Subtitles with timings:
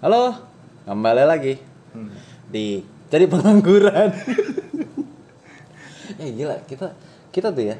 [0.00, 0.32] Halo,
[0.84, 1.60] kembali lagi
[1.92, 2.08] Hmm.
[2.48, 4.08] di jadi pengangguran.
[6.16, 6.92] eh gila, kita
[7.28, 7.76] kita tuh ya,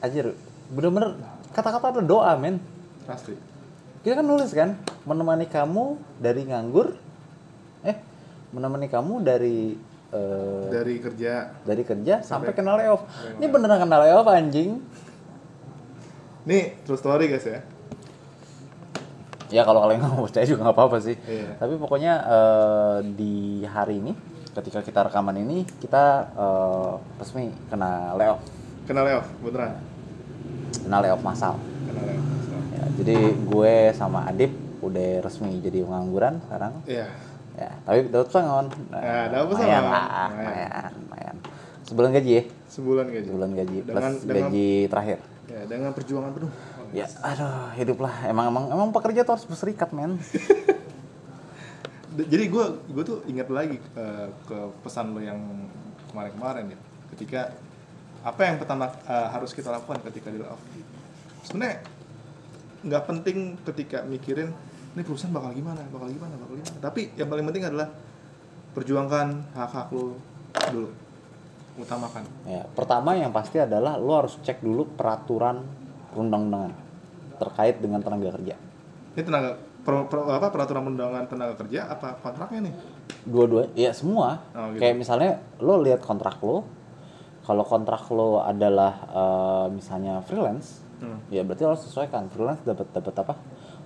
[0.00, 0.32] ajar
[0.68, 1.20] bener-bener
[1.50, 2.56] kata-kata ada doa men.
[3.04, 3.36] Pasti.
[4.00, 5.84] Kita kan nulis kan, menemani kamu
[6.16, 6.96] dari nganggur,
[7.82, 7.96] eh
[8.50, 9.76] menemani kamu dari
[10.10, 11.52] eh, Dari kerja.
[11.62, 13.04] dari kerja sampai, Sampai- kena layoff.
[13.36, 14.80] Ini beneran kena layoff anjing.
[16.42, 17.60] Nih, true story guys ya.
[19.50, 21.16] Ya kalau kalian nggak mau percaya juga nggak apa-apa sih.
[21.20, 21.58] Iya.
[21.58, 24.12] Tapi pokoknya eh, di hari ini,
[24.52, 28.40] ketika kita rekaman ini, kita eh, resmi kena layoff,
[28.86, 29.74] Kena layoff, beneran.
[30.80, 31.54] kena layoff massal.
[31.84, 32.26] Kena layoff.
[32.70, 34.50] Ya, jadi gue sama Adip
[34.80, 36.72] udah resmi jadi pengangguran sekarang.
[36.84, 37.06] Iya.
[37.52, 38.66] Ya, tapi dapat pesangon.
[38.88, 39.82] Nah, Ya, dapat pesangon.
[39.84, 41.36] lumayan Lumayan.
[41.82, 43.26] Sebulan gaji ya, Sebulan gaji.
[43.26, 45.18] sebulan gaji plus Dengan- dengan- gaji terakhir.
[45.50, 46.52] Ya, dengan perjuangan penuh.
[46.90, 48.26] Ya, aduh, hiduplah.
[48.26, 50.18] Emang emang emang pekerja tuh harus berserikat, men.
[52.30, 55.38] Jadi gue gue tuh ingat lagi eh, ke pesan lo yang
[56.10, 56.78] kemarin-kemarin ya.
[57.14, 57.54] Ketika
[58.26, 60.58] apa yang pertama eh, harus kita lakukan ketika di layoff.
[61.46, 61.78] Sebenarnya
[62.80, 64.50] nggak penting ketika mikirin
[64.90, 66.78] ini perusahaan bakal gimana, bakal gimana, bakal gimana.
[66.82, 67.88] Tapi yang paling penting adalah
[68.74, 70.18] perjuangkan hak-hak lo
[70.74, 70.90] dulu.
[71.78, 72.26] Utamakan.
[72.50, 75.62] Ya, pertama yang pasti adalah lo harus cek dulu peraturan
[76.10, 76.72] perundang-undangan
[77.36, 78.54] terkait dengan tenaga kerja.
[79.10, 82.74] Ini tenaga per- per- apa peraturan undangan tenaga kerja apa kontraknya nih?
[83.22, 84.40] Dua-dua, ya semua.
[84.52, 84.80] Oh, gitu.
[84.80, 86.64] Kayak misalnya lo lihat kontrak lo,
[87.42, 91.16] kalau kontrak lo adalah eh, misalnya freelance, Hmm.
[91.32, 93.34] ya berarti lo sesuaikan freelance dapat dapat apa?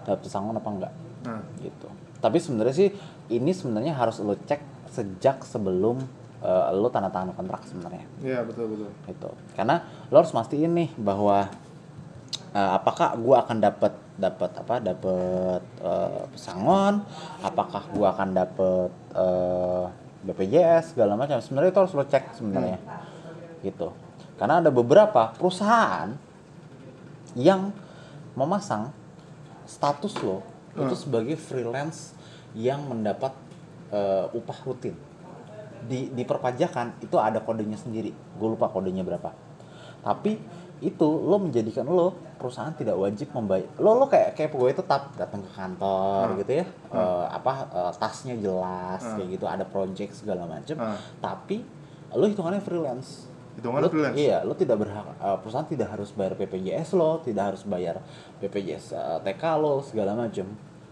[0.02, 0.92] Dapat pesangon apa enggak?
[1.22, 1.86] Nah, Gitu.
[2.18, 2.90] Tapi sebenarnya sih
[3.30, 6.02] ini sebenarnya harus lo cek sejak sebelum
[6.40, 8.04] eh, lo tanda tangan kontrak sebenarnya.
[8.20, 8.90] iya betul betul.
[9.06, 11.48] gitu karena lo harus mastiin nih bahwa
[12.54, 17.02] eh, apakah gua akan dapat dapat apa dapat eh, pesangon?
[17.42, 19.84] Apakah gua akan dapat eh,
[20.24, 21.42] BPJS segala macam?
[21.42, 22.78] Sebenarnya itu harus lo cek sebenarnya.
[23.60, 23.90] Gitu.
[24.38, 26.14] Karena ada beberapa perusahaan
[27.34, 27.74] yang
[28.38, 28.90] memasang
[29.66, 30.42] status lo
[30.74, 32.14] itu sebagai freelance
[32.54, 33.34] yang mendapat
[33.90, 34.94] eh, upah rutin.
[35.84, 38.10] Di di perpajakan itu ada kodenya sendiri.
[38.38, 39.34] Gue lupa kodenya berapa.
[40.02, 40.38] Tapi
[40.84, 43.64] itu lo menjadikan lo perusahaan tidak wajib membayar.
[43.76, 46.38] Lo lo kayak kayak pegawai tetap datang ke kantor Hmm.
[46.38, 46.64] gitu ya.
[46.90, 49.16] Eh, apa eh, tasnya jelas Hmm.
[49.16, 50.98] kayak gitu ada project segala macam Hmm.
[51.18, 51.64] tapi
[52.10, 53.26] lo hitungannya freelance.
[53.54, 54.16] Hitungannya Lo- freelance?
[54.16, 57.96] iya lo tidak berhak eh, perusahaan tidak harus bayar BPJS lo tidak harus bayar
[58.38, 60.44] BPJS eh, TK lo segala macam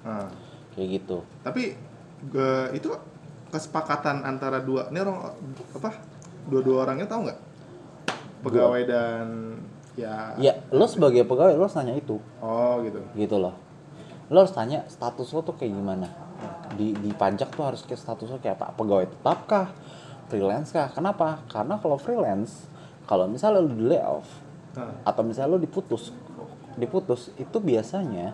[0.02, 0.26] Nah,
[0.72, 1.20] kayak gitu.
[1.40, 1.76] Tapi
[2.26, 2.90] ge- itu
[3.48, 5.30] kesepakatan antara dua ini orang
[5.70, 5.90] apa
[6.44, 7.40] dua-dua orangnya tahu nggak?
[8.42, 9.26] Pegawai dan
[9.98, 10.36] ya.
[10.38, 12.16] Ya lo sebagai pegawai lo harus nanya itu.
[12.40, 13.00] Oh gitu.
[13.16, 13.54] Gitu loh.
[14.32, 16.08] Lo harus tanya status lo tuh kayak gimana?
[16.74, 18.74] Di di pajak tuh harus kayak status lo kayak apa?
[18.76, 19.68] Pegawai tetap kah?
[20.28, 20.88] Freelance kah?
[20.92, 21.44] Kenapa?
[21.48, 22.72] Karena kalau freelance
[23.04, 24.28] kalau misalnya lo di layoff
[24.78, 26.14] nah, atau misalnya lo diputus
[26.78, 28.32] diputus itu biasanya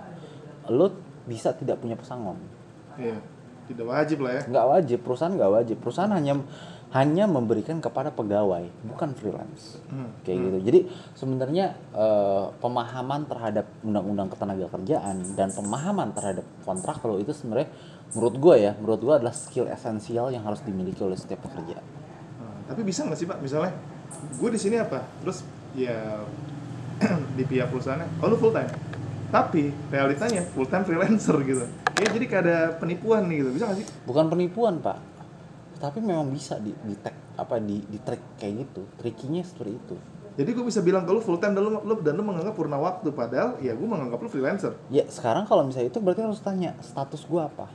[0.70, 0.92] lo
[1.26, 2.38] bisa tidak punya pesangon.
[2.94, 3.18] Iya
[3.68, 4.42] tidak wajib lah ya.
[4.48, 5.76] Nggak wajib perusahaan nggak wajib.
[5.84, 6.34] Perusahaan hanya
[6.88, 9.76] hanya memberikan kepada pegawai bukan freelance.
[9.92, 10.58] Hmm, kayak gitu.
[10.72, 10.80] Jadi
[11.12, 17.68] sebenarnya eh, pemahaman terhadap undang-undang ketenaga kerjaan dan pemahaman terhadap kontrak kalau itu sebenarnya
[18.16, 21.76] menurut gue ya menurut gue adalah skill esensial yang harus dimiliki oleh setiap pekerja.
[22.40, 23.38] Nah, tapi bisa nggak sih pak?
[23.44, 23.76] Misalnya
[24.40, 25.04] gue di sini apa?
[25.20, 25.44] Terus
[25.76, 26.24] ya
[27.36, 28.72] di pihak perusahaannya oh lu full time?
[29.28, 31.68] Tapi realitanya full time freelancer gitu.
[32.00, 33.60] Ya jadi kayak ada penipuan nih gitu.
[33.60, 33.86] Bisa nggak sih?
[34.08, 35.07] Bukan penipuan pak
[35.78, 38.82] tapi memang bisa di, di tag apa di di trik kayak gitu.
[38.96, 39.96] Trikinya seperti itu.
[40.34, 42.78] Jadi gue bisa bilang ke lu full time dan lu, lu- dan lu menganggap purna
[42.78, 44.70] waktu padahal ya gue menganggap lu freelancer.
[44.86, 47.66] Ya sekarang kalau misalnya itu berarti harus tanya status gue apa?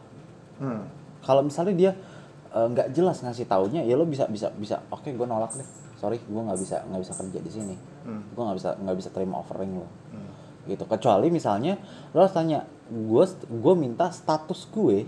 [0.54, 0.86] Hmm.
[1.20, 1.92] kalau misalnya dia
[2.50, 5.68] eh, nggak jelas ngasih taunya ya lo bisa bisa bisa oke gue nolak deh.
[5.98, 7.76] Sorry gue nggak bisa nggak bisa kerja di sini.
[8.04, 8.22] Hmm.
[8.32, 10.32] gue nggak bisa nggak bisa terima offering lo Hmm.
[10.66, 10.84] gitu.
[10.86, 11.76] Kecuali misalnya
[12.10, 15.04] lo harus tanya gue gue minta status gue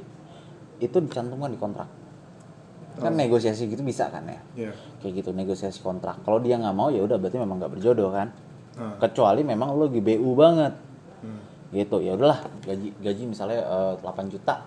[0.77, 1.87] itu dicantumkan di kontrak
[2.95, 3.17] kan Oh.
[3.17, 4.71] negosiasi gitu bisa kan ya Iya.
[4.99, 8.31] kayak gitu negosiasi kontrak kalau dia nggak mau ya udah berarti memang nggak berjodoh kan
[8.75, 8.95] Hmm.
[8.97, 10.73] kecuali memang lo GBU banget
[11.19, 11.39] Hmm.
[11.71, 14.63] gitu ya udahlah gaji gaji misalnya eh, 8 juta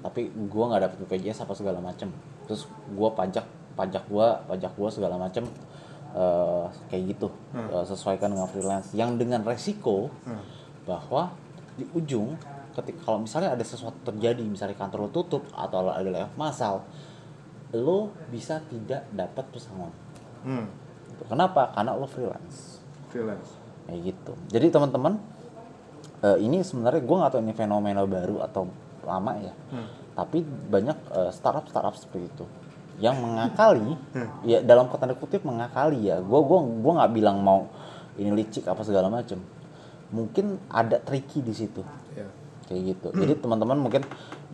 [0.00, 2.12] tapi gua nggak dapet BPJS apa segala macem
[2.44, 3.44] terus gua pajak
[3.74, 5.44] pajak gua pajak gua segala macem
[6.12, 7.68] eh, kayak gitu Hmm.
[7.70, 10.40] Eh, sesuaikan dengan freelance yang dengan resiko Hmm.
[10.84, 11.32] bahwa
[11.74, 12.36] di ujung
[12.72, 16.84] ketika kalau misalnya ada sesuatu terjadi misalnya kantor lo tutup atau ada layoff massal
[17.76, 19.92] lo bisa tidak dapat pesangon.
[20.46, 20.66] Hmm.
[21.26, 21.72] kenapa?
[21.74, 22.78] Karena lo freelance.
[23.10, 23.56] Freelance.
[23.86, 24.32] Kayak gitu.
[24.52, 25.18] Jadi teman-teman
[26.22, 28.68] eh, ini sebenarnya gue nggak tahu ini fenomena baru atau
[29.06, 29.54] lama ya.
[29.70, 29.86] Hmm.
[30.16, 32.44] tapi banyak eh, startup startup seperti itu
[32.96, 34.28] yang mengakali Hmm.
[34.48, 36.16] ya dalam tanda kutip mengakali ya.
[36.24, 37.68] Gue gua gua nggak bilang mau
[38.16, 39.36] ini licik apa segala macem.
[40.08, 41.84] Mungkin ada tricky di situ.
[42.16, 42.24] Ya.
[42.66, 43.08] kayak gitu.
[43.14, 44.02] Jadi teman-teman mungkin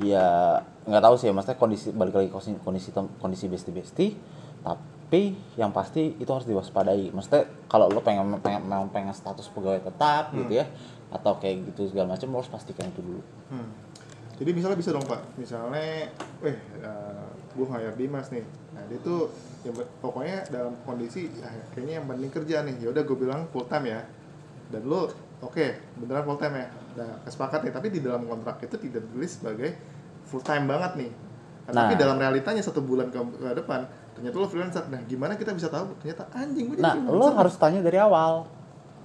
[0.02, 4.06] ya nggak tahu sih ya maksudnya kondisi balik lagi kondisi kondisi, kondisi besti besti
[4.62, 7.12] tapi yang pasti itu harus diwaspadai.
[7.12, 10.66] Maksudnya kalau lo pengen pengen memang pengen status pegawai tetap gitu ya
[11.12, 13.22] atau kayak gitu segala macam lo harus pastikan itu dulu.
[13.52, 13.68] Hmm.
[14.40, 16.08] Jadi misalnya bisa dong pak, misalnya,
[16.42, 16.56] eh
[17.52, 18.42] gue hire Dimas nih,
[18.72, 19.28] nah dia tuh
[19.60, 19.70] ya,
[20.00, 23.92] pokoknya dalam kondisi ah, kayaknya yang penting kerja nih, ya udah gue bilang full time
[23.92, 24.00] ya,
[24.72, 25.12] dan lo
[25.44, 25.66] oke
[26.00, 29.70] beneran full time ya, udah kesepakat nih, tapi di dalam kontrak itu tidak ditulis sebagai
[30.26, 31.12] full time banget nih,
[31.70, 32.00] Nah, tapi Nah.
[32.02, 35.94] dalam realitanya satu bulan ke, ke depan ternyata lo freelancer, nah gimana kita bisa tahu?
[36.02, 38.44] Ternyata anjing gue nah lo harus tanya dari awal.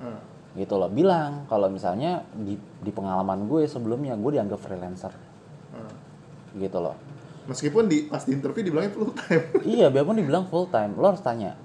[0.01, 0.19] Nah,
[0.57, 5.13] gitu loh bilang kalau misalnya di di pengalaman gue sebelumnya gue dianggap freelancer.
[5.73, 5.93] Nah.
[6.57, 6.97] gitu loh.
[7.47, 9.43] Meskipun di pas di interview dibilangnya full time,
[9.77, 11.55] iya biarpun dibilang full time lo harus tanya.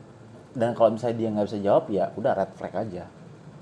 [0.53, 3.05] Dan kalau misalnya dia nggak bisa jawab ya udah red flag aja.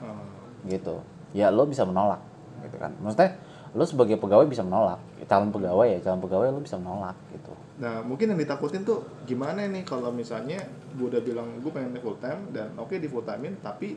[0.02, 0.18] Ah.
[0.66, 1.00] gitu.
[1.32, 2.20] Ya lo bisa menolak
[2.66, 2.92] gitu kan.
[3.00, 3.38] Maksudnya
[3.70, 4.98] lo sebagai pegawai bisa menolak.
[5.30, 7.54] Calon pegawai ya calon pegawai lo bisa menolak gitu.
[7.78, 10.58] Nah, mungkin yang ditakutin tuh gimana nih kalau misalnya
[10.98, 13.94] gue udah bilang gue pengen full time dan oke di full timein tapi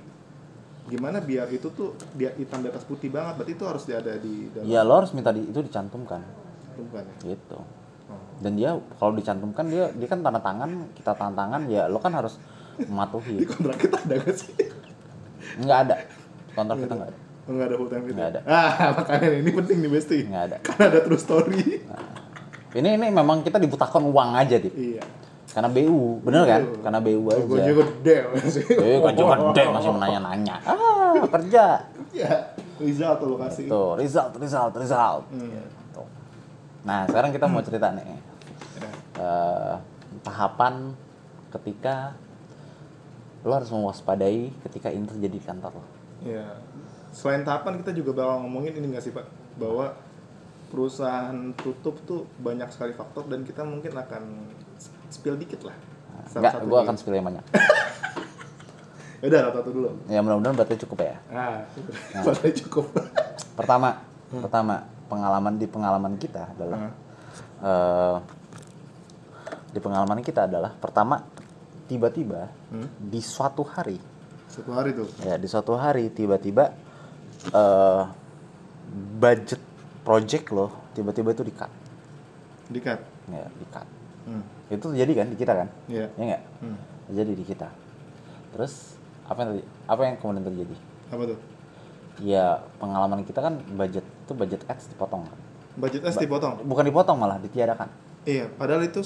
[0.85, 4.51] gimana biar itu tuh dia hitam di atas putih banget berarti itu harus ada di
[4.51, 6.21] dalam ya lo harus minta di, itu dicantumkan.
[6.73, 7.33] Bukan ya?
[7.33, 7.59] gitu.
[8.11, 8.19] Oh.
[8.43, 12.11] dan dia kalau dicantumkan dia dia kan tanda tangan kita tanda tangan ya lo kan
[12.11, 12.35] harus
[12.73, 14.53] Di mematuhi kontrak kita ada gak sih?
[15.61, 15.95] nggak ada.
[16.51, 18.15] Kontrak kita nggak ada Enggak ada full time gitu.
[18.15, 18.41] Nggak ada.
[18.47, 20.17] Ah, makanya ini penting nih Besti.
[20.27, 21.63] nggak ada Karena ada true story.
[22.73, 25.05] ini ini memang kita dibutakan uang aja dit iya.
[25.53, 28.63] karena BU bener kan karena BU aja Gue juga gede masih.
[28.65, 30.55] Eh, gaji gede masih menanya-nanya.
[30.65, 31.65] Ah, kerja.
[32.09, 32.33] Ya,
[32.81, 33.65] result tuh lo kasih.
[33.69, 35.23] Tuh, result, result, result.
[35.29, 35.53] Hmm.
[35.53, 36.03] Gitu.
[36.81, 38.05] Nah, sekarang kita mau cerita nih.
[38.09, 38.17] Ya.
[39.21, 39.73] eh,
[40.25, 40.97] tahapan
[41.53, 42.17] ketika
[43.45, 45.83] lo harus mewaspadai ketika ini terjadi di kantor lo.
[46.25, 46.57] Ya.
[47.13, 49.25] Selain tahapan kita juga bakal ngomongin ini nggak sih Pak
[49.55, 49.93] bahwa
[50.67, 54.23] perusahaan tutup tuh banyak sekali faktor dan kita mungkin akan
[55.07, 55.77] spill dikit lah.
[56.33, 57.45] Enggak, satu gue akan spill yang banyak.
[59.23, 59.87] Ya udah satu dulu.
[60.11, 61.15] Ya mudah-mudahan berarti cukup ya.
[61.31, 61.63] Ah,
[62.11, 62.35] nah.
[62.59, 62.91] cukup.
[63.55, 66.91] Pertama, pertama pengalaman di pengalaman kita adalah
[67.63, 67.63] Ah.
[67.63, 68.17] eh,
[69.71, 71.23] di pengalaman kita adalah pertama
[71.87, 72.91] tiba-tiba Hmm.
[72.99, 73.95] di suatu hari
[74.51, 75.07] Satu hari tuh.
[75.23, 76.75] ya di suatu hari tiba-tiba
[77.49, 78.01] eh
[79.15, 79.61] budget
[80.01, 81.71] project lo tiba-tiba itu di cut
[82.69, 82.99] Dikat.
[83.27, 83.87] ya di cut
[84.23, 84.39] Hmm.
[84.69, 86.07] itu terjadi kan di kita kan Iya.
[86.15, 86.77] ya nggak Hmm.
[87.07, 87.67] terjadi di kita
[88.49, 88.95] terus
[89.25, 90.75] apa yang terjadi apa yang kemudian terjadi
[91.11, 91.39] Apa tuh?
[92.21, 92.45] ya
[92.79, 95.39] pengalaman kita kan budget itu budget ads dipotong kan
[95.73, 96.61] Budget S dipotong.
[96.63, 97.89] bukan dipotong malah ditiadakan
[98.23, 99.03] Iya, padahal itu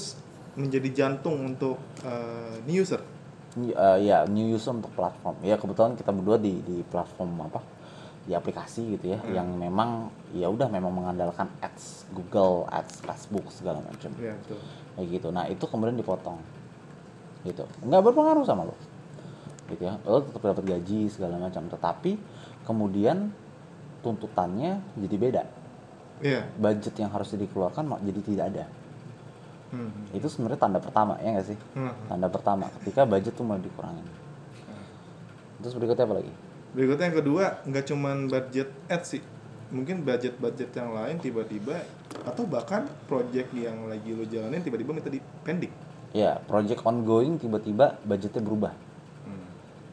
[0.53, 3.01] menjadi jantung untuk eh, new user.
[3.57, 7.57] Eh, ya new user untuk platform ya kebetulan kita berdua di di platform apa
[8.27, 9.31] di aplikasi gitu ya Hmm.
[9.31, 14.11] yang memang ya udah memang mengandalkan ads Google ads Facebook segala macam.
[14.13, 14.59] Betul.
[14.99, 15.27] kayak gitu.
[15.31, 16.41] Nah itu kemudian dipotong.
[17.47, 17.63] Gitu.
[17.87, 18.75] Nggak berpengaruh sama lo.
[19.71, 19.95] Gitu ya.
[20.03, 21.69] Lo tetap dapat gaji segala macam.
[21.71, 22.19] Tetapi
[22.67, 23.31] kemudian
[24.03, 25.43] tuntutannya jadi beda.
[26.17, 26.49] Iya.
[26.57, 28.65] budget yang harus dikeluarkan jadi tidak ada.
[29.67, 29.91] Hmm.
[30.15, 31.57] itu sebenarnya tanda pertama ya nggak sih?
[31.75, 31.91] Hmm.
[32.07, 34.07] tanda pertama ketika budget tuh mulai dikurangin.
[35.61, 36.33] Terus berikutnya apa lagi
[36.71, 39.23] Berikutnya yang kedua, nggak cuman budget ads sih.
[39.67, 41.83] Mungkin budget-budget yang lain tiba-tiba
[42.23, 45.71] atau bahkan project yang lagi lo jalanin tiba-tiba minta di pending.
[46.09, 48.71] ya project ongoing tiba-tiba budgetnya berubah
[49.21, 49.43] Hmm.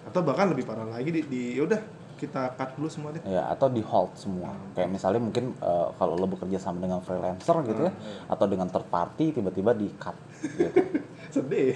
[0.07, 1.83] Atau bahkan lebih parah lagi di, di yaudah
[2.15, 3.19] kita cut dulu semua deh.
[3.27, 7.59] ya atau di hold semua kayak misalnya mungkin eh, kalau lo bekerja sama dengan freelancer
[7.67, 7.93] gitu ya
[8.31, 10.71] atau dengan third party tiba-tiba di cut gitu
[11.35, 11.75] Sedih.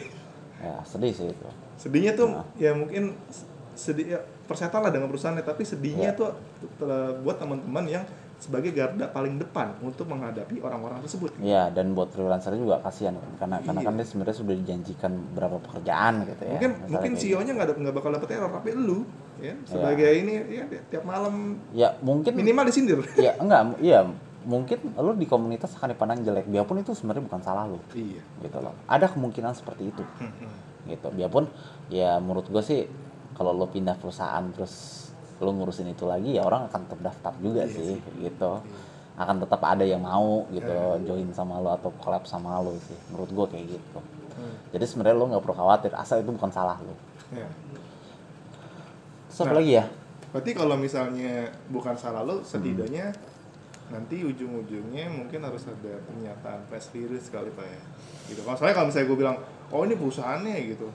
[0.57, 2.47] ya sedih sih itu Sedihnya tuh Nah.
[2.55, 3.19] ya mungkin
[3.79, 6.19] sedih ya, persetan lah dengan perusahaannya tapi sedihnya Ya.
[6.19, 6.35] tuh
[7.23, 8.03] buat teman-teman yang
[8.39, 11.35] sebagai garda paling depan untuk menghadapi orang-orang tersebut.
[11.39, 13.87] ya dan buat freelancer juga kasihan kan karena karena Iya.
[13.87, 17.79] kan dia sebenarnya sudah dijanjikan berapa pekerjaan gitu ya mungkin Misalnya mungkin CEO-nya nggak ada-
[17.79, 18.99] nggak bakal dapet error tapi lu
[19.39, 21.83] ya sebagai ini ya tiap malam gitu.
[21.83, 22.99] ya mungkin minimal disindir.
[23.19, 24.07] Ya enggak iya
[24.47, 28.23] mungkin lo di komunitas akan dipandang jelek biarpun itu sebenarnya bukan salah lo iya.
[28.39, 28.71] Gitu loh.
[28.87, 30.03] Ada kemungkinan seperti itu.
[30.87, 31.07] Gitu.
[31.11, 31.51] Biarpun
[31.91, 32.87] ya menurut gue sih
[33.39, 35.07] kalau lo pindah perusahaan terus
[35.39, 37.99] lo ngurusin itu lagi ya orang akan terdaftar juga Iya sih sih.
[38.21, 38.59] gitu
[39.15, 41.03] akan tetap ada yang mau gitu Iya.
[41.05, 44.01] join sama lo atau collab sama lo sih menurut gue kayak gitu
[44.35, 44.55] Hmm.
[44.71, 46.95] jadi sebenarnya lo nggak perlu khawatir asal itu bukan salah lo
[47.33, 47.47] ya.
[49.25, 49.57] terus apa Nah.
[49.57, 49.85] lagi ya
[50.29, 51.35] berarti kalau misalnya
[51.69, 53.11] bukan salah lo setidaknya
[53.89, 57.81] nanti ujung-ujungnya mungkin harus ada pernyataan press release kali pak ya
[58.29, 59.37] gitu kalau soalnya kalau misalnya gue bilang
[59.69, 60.87] oh ini perusahaannya gitu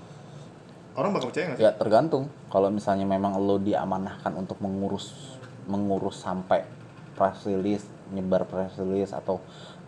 [0.93, 2.29] orang bakal percaya nggak sih Ya tergantung.
[2.53, 6.67] Kalau misalnya memang lo diamanahkan untuk mengurus mengurus sampai
[7.13, 9.39] press release, nyebar press release atau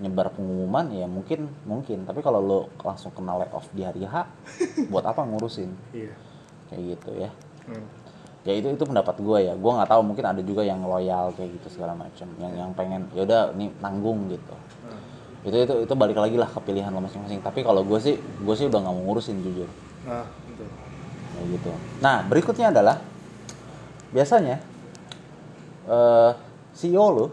[0.02, 2.06] nyebar pengumuman ya mungkin mungkin.
[2.06, 4.26] Tapi kalau lo langsung kena layoff di hari H,
[4.92, 5.70] buat apa ngurusin?
[5.94, 6.14] iya
[6.70, 7.30] Kayak gitu ya.
[7.70, 7.86] Hmm.
[8.46, 9.54] Ya itu itu pendapat gue ya.
[9.58, 12.30] Gue nggak tahu mungkin ada juga yang loyal kayak gitu segala macam.
[12.38, 14.56] Yang yang pengen ya udah ini tanggung gitu.
[14.86, 15.02] Hmm.
[15.46, 17.42] Itu itu itu balik lagi lah ke pilihan lo masing-masing.
[17.42, 19.70] Tapi kalau gue sih gue sih udah nggak mau ngurusin jujur.
[20.06, 20.22] nah
[21.46, 21.70] Kayak gitu.
[22.02, 22.98] Nah, berikutnya adalah
[24.10, 24.58] biasanya
[25.86, 26.32] eh
[26.74, 27.26] CEO lo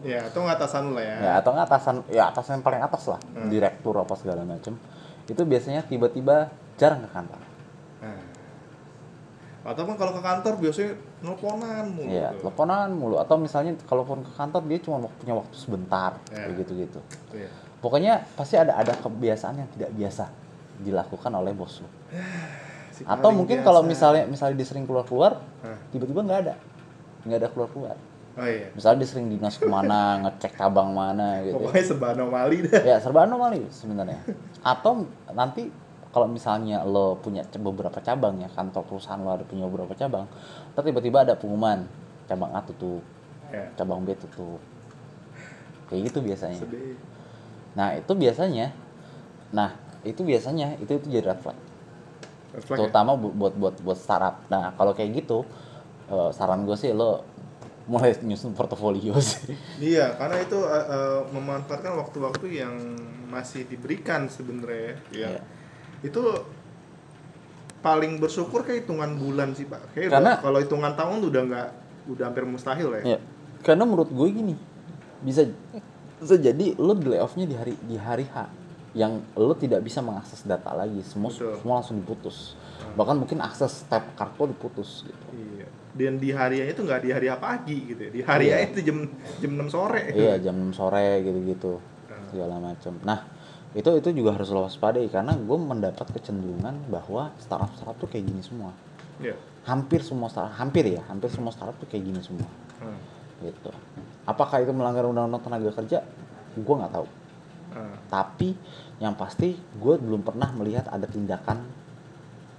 [0.00, 3.48] ya nggak atasan lah ya, ya atau atasan ya atasan yang paling atas lah, Hmm.
[3.48, 4.76] direktur apa segala macem
[5.24, 7.40] itu biasanya tiba-tiba jarang ke kantor.
[8.00, 8.20] Nah.
[9.60, 12.48] ataupun kalau ke kantor biasanya nelponan mulu Iya, tuh.
[12.48, 16.48] teleponan mulu atau misalnya kalaupun ke kantor dia cuma punya waktu sebentar Ya.
[16.48, 17.00] kayak gitu-gitu.
[17.32, 17.48] Iya.
[17.80, 20.24] Pokoknya pasti ada ada kebiasaan yang tidak biasa
[20.80, 21.88] dilakukan oleh bos lo.
[23.00, 23.68] Si Atau mungkin biasa.
[23.72, 25.40] kalau misalnya misalnya dia sering keluar-keluar,
[25.88, 26.54] tiba-tiba nggak ada,
[27.24, 27.96] nggak ada keluar-keluar.
[28.36, 28.68] oh iya.
[28.76, 31.56] Misalnya dia sering dinas ke mana ngecek cabang mana gitu.
[31.56, 32.82] Pokoknya serba anomali dah.
[32.84, 34.20] Ya serba anomali sebenarnya.
[34.60, 35.72] Atau nanti
[36.12, 40.26] kalau misalnya lo punya beberapa cabang ya kantor perusahaan lo ada punya beberapa cabang
[40.74, 41.86] terus tiba-tiba ada pengumuman
[42.26, 43.02] cabang A tutup
[43.48, 43.64] ya.
[43.78, 44.58] cabang B tutup.
[45.88, 46.58] Kayak gitu biasanya.
[46.60, 46.94] Sedih.
[47.78, 48.74] Nah itu biasanya
[49.50, 49.74] nah
[50.06, 51.58] itu biasanya itu itu jadi red flag
[52.52, 52.80] flag ya?
[52.84, 55.46] terutama bu- buat buat buat startup nah kalau kayak gitu
[56.06, 57.22] eh, saran gue sih lo
[57.86, 62.74] mulai nyusun portofolio sih Iya, karena itu eh, eh, memanfaatkan waktu-waktu yang
[63.26, 64.98] masih diberikan sebenarnya.
[65.10, 65.28] Ya.
[65.30, 65.40] Iya.
[66.00, 66.22] Itu
[67.80, 69.80] paling bersyukur kayak hitungan bulan sih pak.
[69.92, 71.68] Kayak Karena- kalau hitungan tahun udah nggak,
[72.10, 73.16] udah hampir mustahil ya.
[73.16, 73.18] Ya,
[73.60, 74.54] karena menurut gue gini,
[75.20, 75.48] bisa
[76.20, 78.36] bisa jadi lo di layoffnya di hari di hari H
[78.90, 81.54] yang lo tidak bisa mengakses data lagi, semua Betul.
[81.62, 82.58] semua langsung diputus.
[82.98, 85.26] Bahkan mungkin akses tab kartu diputus gitu.
[85.30, 85.66] Iya.
[85.90, 88.10] Dan di hariannya itu nggak di hari pagi gitu ya.
[88.10, 88.66] Di hari Iya.
[88.70, 88.98] itu jam
[89.38, 90.02] jam 6 sore.
[90.14, 91.78] iya, jam 6 sore gitu-gitu.
[92.10, 92.18] Nah.
[92.30, 92.92] Segala macam.
[93.06, 93.18] Nah,
[93.74, 98.42] itu itu juga harus lo waspadai karena gue mendapat kecenderungan bahwa startup-startup tuh kayak gini
[98.42, 98.74] semua.
[99.22, 99.38] Iya.
[99.66, 102.50] Hampir semua startup, hampir ya, hampir semua startup tuh kayak gini semua.
[102.82, 102.98] Hmm.
[103.46, 103.70] Gitu.
[104.26, 106.02] Apakah itu melanggar undang-undang tenaga kerja?
[106.58, 107.06] Gue nggak tahu.
[107.80, 107.96] Hmm.
[108.12, 108.52] tapi
[109.00, 111.64] yang pasti gue belum pernah melihat ada tindakan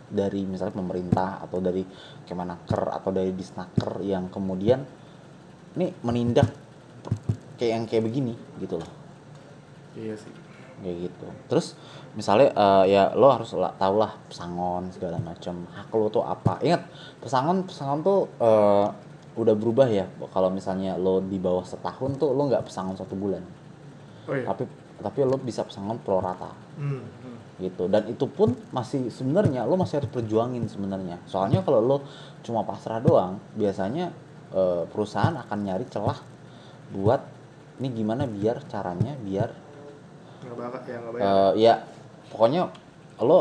[0.10, 1.86] dari misalnya pemerintah atau dari
[2.26, 4.82] Kemenaker atau dari Disnaker yang kemudian
[5.78, 6.50] nih menindak
[7.56, 8.92] kayak yang kayak begini gitu loh
[9.94, 10.34] Iya sih.
[10.82, 11.78] kayak gitu terus
[12.12, 16.58] misalnya eh, ya lo harus lah, tahu lah pesangon segala macam hak lo tuh apa
[16.60, 16.82] ingat
[17.22, 18.88] pesangon pesangon tuh eh,
[19.32, 23.46] udah berubah ya kalau misalnya lo di bawah setahun tuh lo nggak pesangon satu bulan
[24.28, 24.44] Oh iya.
[24.46, 24.68] tapi
[25.02, 27.04] tapi lo bisa pesangon pro rata Hmm.
[27.04, 27.38] hmm.
[27.60, 31.98] gitu dan itu pun masih sebenarnya lo masih harus perjuangin sebenarnya soalnya kalau lo
[32.42, 34.10] cuma pasrah doang biasanya
[34.50, 36.18] eh, perusahaan akan nyari celah
[36.90, 37.22] buat
[37.78, 39.50] ini gimana biar caranya biar
[40.42, 41.26] Nggak bakal ya nggak bayar.
[41.26, 41.74] eh, ya
[42.30, 42.62] pokoknya
[43.22, 43.40] lo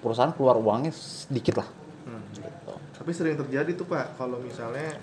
[0.00, 1.68] perusahaan keluar uangnya sedikit lah
[2.06, 2.22] Hmm.
[2.32, 4.94] gitu Tapi sering terjadi tuh Pak, kalau misalnya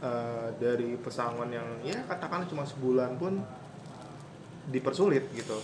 [0.00, 3.40] eh, dari pesangon yang ya katakan cuma sebulan pun
[4.70, 5.58] dipersulit gitu.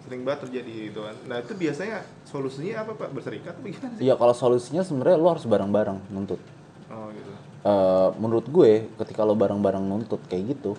[0.00, 1.16] Sering banget terjadi gitu kan.
[1.24, 3.08] Nah, itu biasanya solusinya apa Pak?
[3.10, 4.02] Berserikat atau gimana sih?
[4.02, 6.40] Iya kalau solusinya sebenarnya lo harus bareng-bareng nuntut
[6.86, 7.32] Oh, gitu.
[7.64, 10.76] Eh, menurut gue ketika lo bareng-bareng nuntut kayak gitu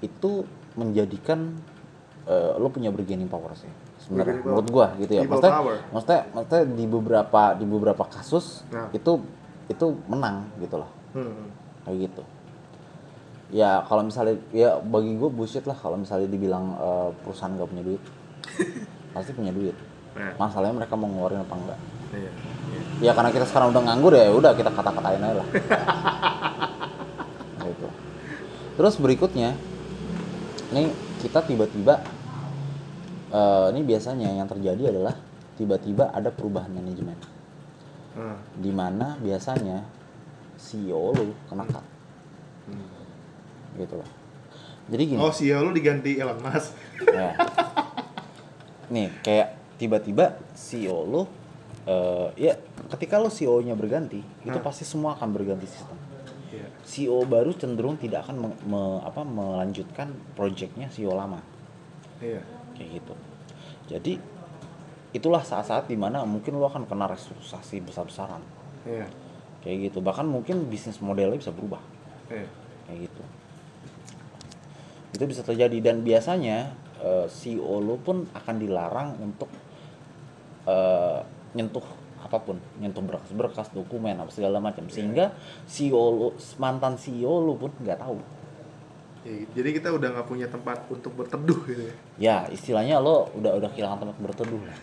[0.00, 0.42] itu
[0.74, 1.52] menjadikan
[2.24, 3.68] eh, lo punya bargaining power sih
[4.00, 5.76] sebenarnya menurut gue gitu ya People maksudnya power.
[5.92, 8.88] maksudnya maksudnya di beberapa di beberapa kasus Nah.
[8.90, 9.20] itu
[9.66, 11.52] itu menang gitu loh Hmm.
[11.84, 12.22] kayak gitu
[13.54, 17.86] ya kalau misalnya ya bagi gue bullshit lah kalau misalnya dibilang eh, perusahaan gak punya
[17.86, 18.02] duit
[19.14, 19.76] pasti punya duit
[20.14, 21.78] Nah, masalahnya mereka mau ngeluarin apa enggak
[22.14, 22.30] iya.
[23.02, 23.10] iya.
[23.10, 25.48] ya karena kita sekarang udah nganggur ya udah kita kata-katain aja lah
[27.66, 27.88] gitu
[28.78, 29.58] terus berikutnya
[30.70, 31.98] ini kita tiba-tiba
[33.34, 35.18] eh, ini biasanya yang terjadi adalah
[35.58, 37.18] tiba-tiba ada perubahan manajemen
[38.14, 38.38] Hmm.
[38.62, 39.82] di mana biasanya
[40.54, 41.82] CEO lu kena cut
[42.70, 42.86] Hmm.
[43.76, 44.08] Gitu loh
[44.84, 46.76] jadi gini Oh, CEO lu diganti Elon Musk.
[47.08, 47.32] ya.
[48.86, 51.22] nih kayak tiba-tiba CEO lu
[51.84, 52.54] eh, ya
[52.90, 54.60] ketika lu CEO-nya berganti itu Nah.
[54.60, 55.96] pasti semua akan berganti sistem
[56.48, 56.68] Iya.
[56.86, 61.40] CEO baru cenderung tidak akan me- me- apa, melanjutkan proyeknya CEO lama
[62.20, 62.40] Iya.
[62.72, 63.14] kayak gitu
[63.86, 64.12] jadi
[65.10, 68.40] itulah saat-saat di mana mungkin lu akan kena restrukturisasi besar-besaran
[68.84, 69.08] Iya.
[69.60, 71.80] kayak gitu bahkan mungkin bisnis modelnya bisa berubah
[72.28, 72.46] Iya.
[72.86, 73.22] kayak gitu
[75.14, 75.78] itu bisa terjadi.
[75.80, 79.48] Dan biasanya eh, CEO lo pun akan dilarang untuk
[80.66, 81.20] eh,
[81.54, 81.86] nyentuh
[82.18, 82.56] apa pun.
[82.80, 84.90] Nyentuh berkas-berkas dokumen apa segala macam.
[84.90, 85.30] Sehingga
[85.64, 86.28] CEO lo
[86.58, 88.18] mantan CEO lo pun nggak tahu.
[89.24, 91.94] Ya, jadi kita udah nggak punya tempat untuk berteduh gitu ya.
[92.20, 94.76] ya istilahnya lo udah udah kehilangan tempat berteduh lah.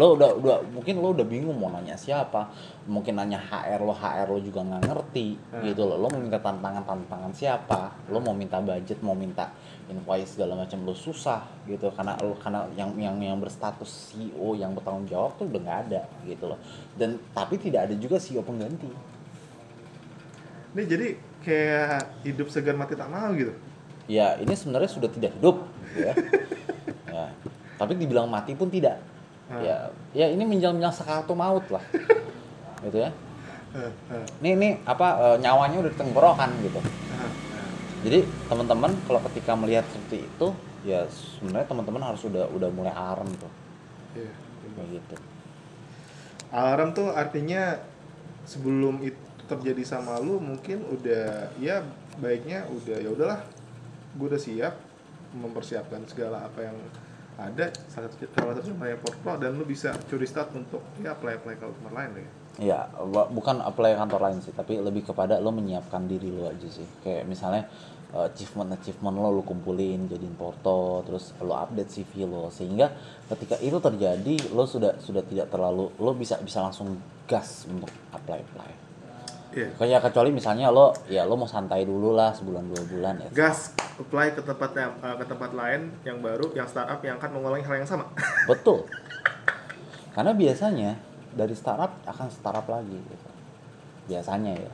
[0.00, 2.48] Lo udah udah mungkin lo udah bingung mau nanya siapa.
[2.88, 5.60] Mungkin nanya HR lo HR lo juga nggak ngerti Hmm.
[5.68, 6.00] gitu loh.
[6.00, 7.92] Lo mau minta tantangan tantangan siapa?
[8.08, 9.52] Lo mau minta budget mau minta
[9.88, 14.72] invoice segala macam lo susah gitu karena lo karena yang yang yang berstatus CEO yang
[14.72, 16.58] bertanggung jawab tuh udah nggak ada gitu loh
[16.94, 18.88] dan tapi tidak ada juga CEO pengganti
[20.72, 21.08] Ini jadi
[21.44, 23.52] kayak hidup segan mati tak mau gitu.
[24.08, 25.62] ya ini sebenarnya sudah tidak hidup
[25.94, 26.12] ya.
[27.12, 27.24] ya
[27.76, 28.98] tapi dibilang mati pun tidak
[29.42, 29.60] Hmm.
[29.60, 29.76] ya
[30.16, 31.82] ya ini menjelang-menjelang sakaratul maut lah
[32.80, 33.10] gitu ya
[33.74, 36.80] Hah, hah, ini ini apa eh, nyawanya udah tenggorokan gitu.
[38.02, 40.48] Jadi teman-teman kalau ketika melihat seperti itu
[40.82, 43.52] ya sebenarnya teman-teman harus udah udah mulai alarm tuh
[44.12, 44.32] Iya.
[44.76, 45.14] kayak gitu
[46.52, 47.80] Alarm tuh artinya
[48.44, 49.16] sebelum itu
[49.48, 51.80] terjadi sama lu mungkin udah ya
[52.20, 53.40] baiknya udah ya udahlah
[54.20, 54.76] gue udah siap
[55.32, 56.76] mempersiapkan segala apa yang
[57.40, 61.40] ada salah satu salah satu contohnya Portfo dan lu bisa curi start untuk ya apply
[61.40, 62.28] apply ke tempat lain ya.
[62.60, 66.68] Ya wa- bukan apply kantor lain sih tapi lebih kepada lo menyiapkan diri lo aja
[66.68, 66.84] sih.
[67.00, 67.64] Kayak misalnya
[68.12, 72.52] eh, achievement achievement lo lo kumpulin jadiin porto terus lo update CV lo.
[72.52, 72.92] Sehingga
[73.32, 78.40] ketika itu terjadi lo sudah sudah tidak terlalu lo bisa bisa langsung gas untuk apply
[78.42, 78.72] apply.
[79.52, 79.68] Iya.
[79.76, 83.76] kayak kecuali misalnya lo ya lo mau santai dulu lah sebulan dua bulan ya Gas
[84.00, 87.60] apply ke tempat yang eh, ke tempat lain yang baru yang startup yang akan mengulangi
[87.60, 88.08] hal yang sama.
[88.50, 88.88] betul.
[90.16, 90.96] Karena biasanya
[91.32, 93.28] dari startup akan startup lagi gitu.
[94.06, 94.72] biasanya ya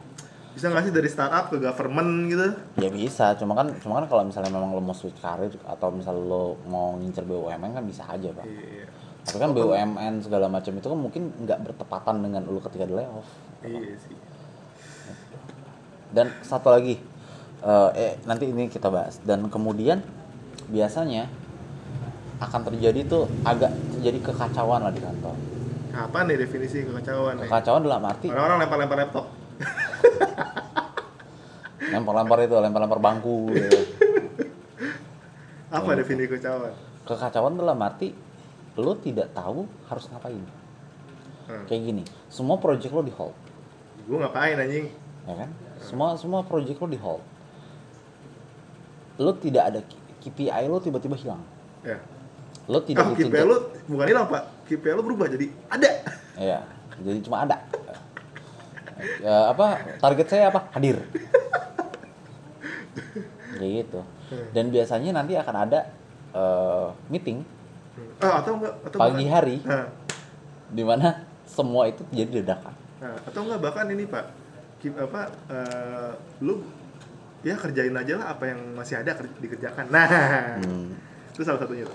[0.48, 2.46] Bisa nggak sih dari startup ke government gitu?
[2.76, 6.18] ya bisa cuma kan cuma kan kalau misalnya memang lo mau switch karir atau misal
[6.18, 8.84] lo mau ngincer BUMN kan bisa aja pak Iya.
[9.22, 13.28] tapi kan BUMN segala macam itu kan mungkin nggak bertepatan dengan lo ketika di layoff
[13.62, 14.16] Iya sih.
[16.10, 16.96] dan satu lagi
[17.60, 20.00] eh, eh nanti ini kita bahas dan kemudian
[20.66, 21.28] biasanya
[22.38, 25.34] akan terjadi tuh agak terjadi kekacauan lah di kantor
[25.98, 27.50] Apa nih definisi kekacauan nih?
[27.50, 29.26] kekacauan dalam arti Orang-orang lempar-lempar laptop.
[31.88, 33.78] lempar-lempar itu lempar-lempar bangku gitu.
[35.74, 36.72] Apa definisi kekacauan?
[37.02, 38.12] kekacauan dalam arti
[38.76, 40.44] lo tidak tahu harus ngapain
[41.48, 41.64] Hmm.
[41.64, 43.32] kayak gini semua project lo di hold
[44.04, 44.92] Gue ngapain anjing?
[45.24, 45.48] ya kan
[45.80, 47.24] semua semua project lo di hold
[49.16, 49.80] lo tidak ada
[50.20, 51.40] KPI lo tiba-tiba hilang
[51.80, 51.96] Ya.
[52.68, 53.56] lo tidak Ah, KPI lu
[53.88, 55.90] bukan hilang pak, KPI lu berubah jadi ada.
[56.36, 56.60] ya
[56.98, 57.56] jadi cuma ada
[59.18, 61.00] ya, apa target saya apa hadir
[63.54, 64.00] kayak gitu
[64.50, 65.80] dan biasanya nanti akan ada
[66.30, 67.42] eh, meeting
[68.18, 68.74] Ah, atau enggak?
[68.84, 69.86] Atau pagi bahkan- hari Nah,
[70.68, 71.08] di mana
[71.44, 74.24] semua itu jadi dadakan nah, atau enggak bahkan ini pak,
[74.96, 75.20] apa?
[75.48, 76.62] eh, lu
[77.40, 79.86] ya kerjain aja lah apa yang masih ada ker- dikerjakan.
[79.88, 80.06] Nah,
[80.58, 80.90] Hmm.
[81.30, 81.86] itu salah satunya.
[81.86, 81.94] tuh.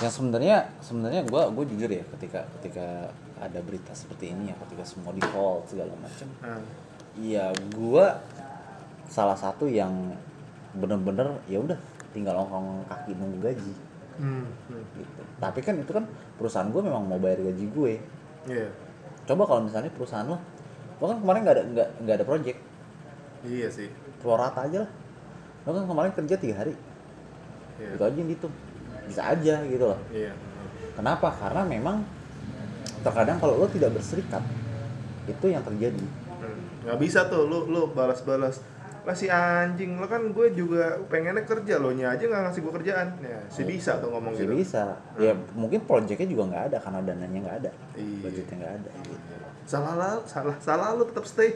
[0.00, 4.86] Yang sebenarnya sebenarnya gue gue jujur ya ketika ketika ada berita seperti ini ya ketika
[4.86, 6.28] semua di hold segala macam
[7.12, 8.24] Iya, gua
[9.04, 9.92] salah satu yang
[10.72, 11.76] bener-bener ya udah
[12.16, 13.74] tinggal ongkong kaki nunggu gaji
[14.16, 15.20] hmm, hmm, gitu.
[15.36, 16.08] Tapi kan itu kan
[16.40, 17.92] perusahaan gue memang mau bayar gaji gue.
[18.48, 18.68] iya,
[19.28, 20.40] Coba kalau misalnya perusahaan lo,
[20.96, 22.58] lo kan kemarin nggak ada nggak nggak ada project,
[23.44, 23.92] iya sih.
[24.24, 24.90] pro rata aja lah.
[25.68, 26.72] Lo kan kemarin kerja tiga hari,
[27.76, 28.54] Iya, itu aja yang dihitung.
[29.12, 30.00] Bisa aja gitu loh.
[30.08, 30.32] iya.
[30.92, 31.28] Kenapa?
[31.30, 32.04] Karena memang
[33.00, 34.40] terkadang kalau lo tidak berserikat
[35.24, 36.04] itu yang terjadi.
[36.38, 38.60] Hmm, nggak bisa tuh lu lu balas-balas
[39.02, 42.72] lah si anjing lo kan gue juga pengennya kerja lo nya aja nggak ngasih gue
[42.78, 44.94] kerjaan ya si bisa tuh ngomong Masih gitu bisa.
[45.18, 48.18] Ya mungkin projectnya juga nggak ada karena dananya nggak ada, Iya.
[48.22, 48.90] budgetnya nggak ada.
[49.02, 49.34] Gitu.
[49.62, 51.50] salah lah salah salah lu tetap stay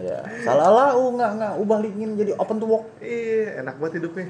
[0.00, 4.00] ya salah lah uh, nggak nggak ubah linkin jadi open to work iya enak banget
[4.04, 4.28] hidupnya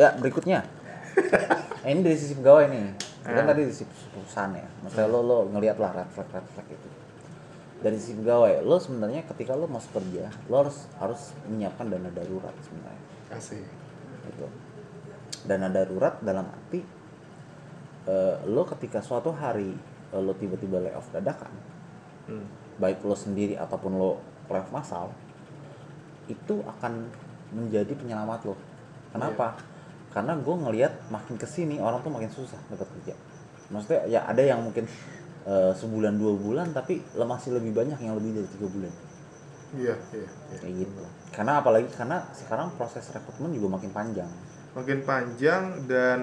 [0.00, 0.64] ya berikutnya.
[1.84, 2.84] Eh, ini dari sisi pegawai nih.
[3.20, 4.68] Ini kan tadi dari sisi perusahaan ya.
[4.80, 6.88] Maksudnya lo lo ngelihat lah red flag red flag itu.
[7.84, 12.56] Dari sisi pegawai lo sebenarnya ketika lo masuk kerja lo harus harus menyiapkan dana darurat
[12.64, 13.04] sebenarnya.
[13.28, 13.60] Kasih
[14.32, 14.48] gitu.
[15.44, 16.80] Dana darurat dalam arti
[18.08, 19.76] eh, lo ketika suatu hari
[20.16, 21.52] eh, lo tiba-tiba layoff dadakan
[22.28, 22.46] hmm.
[22.80, 25.12] baik lo sendiri ataupun lo layoff massal
[26.30, 27.10] itu akan
[27.50, 28.54] menjadi penyelamat lo.
[29.10, 29.58] Kenapa
[30.10, 33.14] karena gue ngelihat makin ke sini orang tuh makin susah dapat kerja
[33.70, 34.84] maksudnya ya ada yang mungkin
[35.46, 38.94] eh, sebulan dua bulan tapi masih lebih banyak yang lebih dari tiga bulan
[39.70, 40.58] Iya, iya, iya.
[40.58, 44.30] kayak gitu karena apalagi karena sekarang proses rekrutmen juga makin panjang
[44.70, 46.22] Makin panjang dan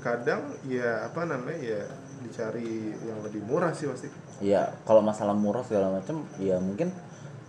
[0.00, 1.80] kadang ya apa namanya ya
[2.24, 4.08] dicari yang lebih murah sih pasti.
[4.40, 6.88] ya kalau masalah murah segala macam ya mungkin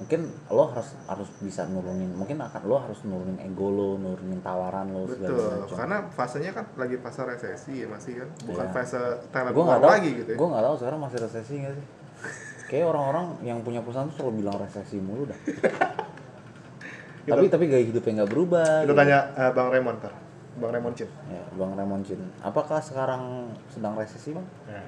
[0.03, 4.91] mungkin lo harus harus bisa nurunin mungkin akan lo harus nurunin ego lo nurunin tawaran
[4.91, 5.51] lo segala Betul.
[5.63, 8.73] macam Karena fasenya kan lagi fase resesi ya masih kan, bukan Iya.
[8.73, 8.99] fase
[9.31, 10.37] tahu lagi gitu ya.
[10.37, 11.85] gue nggak tahu sekarang masih resesi nggak sih
[12.69, 15.39] kayak orang-orang yang punya perusahaan tuh selalu bilang resesi mulu dah
[17.31, 18.99] tapi tapi gaya hidupnya nggak berubah Kita gitu.
[18.99, 20.13] tanya eh, Bang Raymond ntar.
[20.53, 21.09] Bang Raymond Chin.
[21.31, 24.47] ya bang Raymond Jin apakah sekarang sedang resesi bang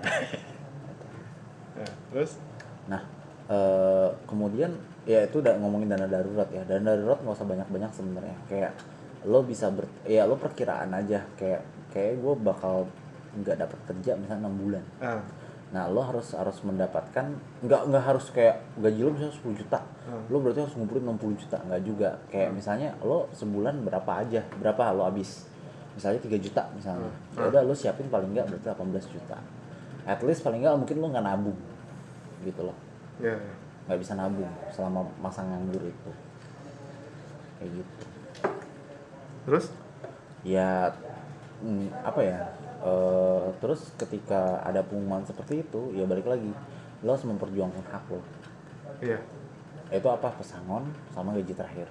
[1.75, 2.39] Ya, terus
[2.87, 3.03] nah
[3.47, 4.71] eh, kemudian
[5.05, 8.71] ya itu udah ngomongin dana darurat ya dana darurat nggak usah banyak-banyak sebenarnya kayak
[9.25, 11.61] lo bisa ber ya lo perkiraan aja kayak
[11.93, 12.89] kayak gue bakal
[13.37, 15.21] nggak dapat kerja misalnya enam bulan ah,
[15.75, 19.79] Nah, lo harus harus mendapatkan nggak nggak harus kayak gaji lo misalnya 10 juta.
[20.07, 20.23] Hmm.
[20.31, 22.09] Lo berarti harus ngumpulin 60 juta, nggak juga.
[22.31, 25.43] Kayak misalnya lo sebulan berapa aja, berapa lo habis.
[25.97, 27.11] Misalnya 3 juta misalnya.
[27.11, 27.43] Hmm.
[27.43, 29.37] Ya udah lo siapin paling nggak berarti 18 juta.
[30.07, 31.59] At least paling nggak mungkin lo nggak nabung.
[32.45, 32.77] Gitu loh.
[33.19, 33.53] ya, ya.
[33.85, 36.11] Nggak bisa nabung selama masa nganggur itu.
[37.61, 38.05] Kayak gitu.
[39.45, 39.65] Terus
[40.45, 40.93] ya
[41.65, 42.39] mm, apa ya
[42.85, 46.53] eh, terus ketika ada pengumuman seperti itu ya balik lagi
[47.01, 48.21] lo harus memperjuangkan hak lo
[49.01, 49.19] iya.
[49.89, 51.89] itu apa pesangon sama gaji terakhir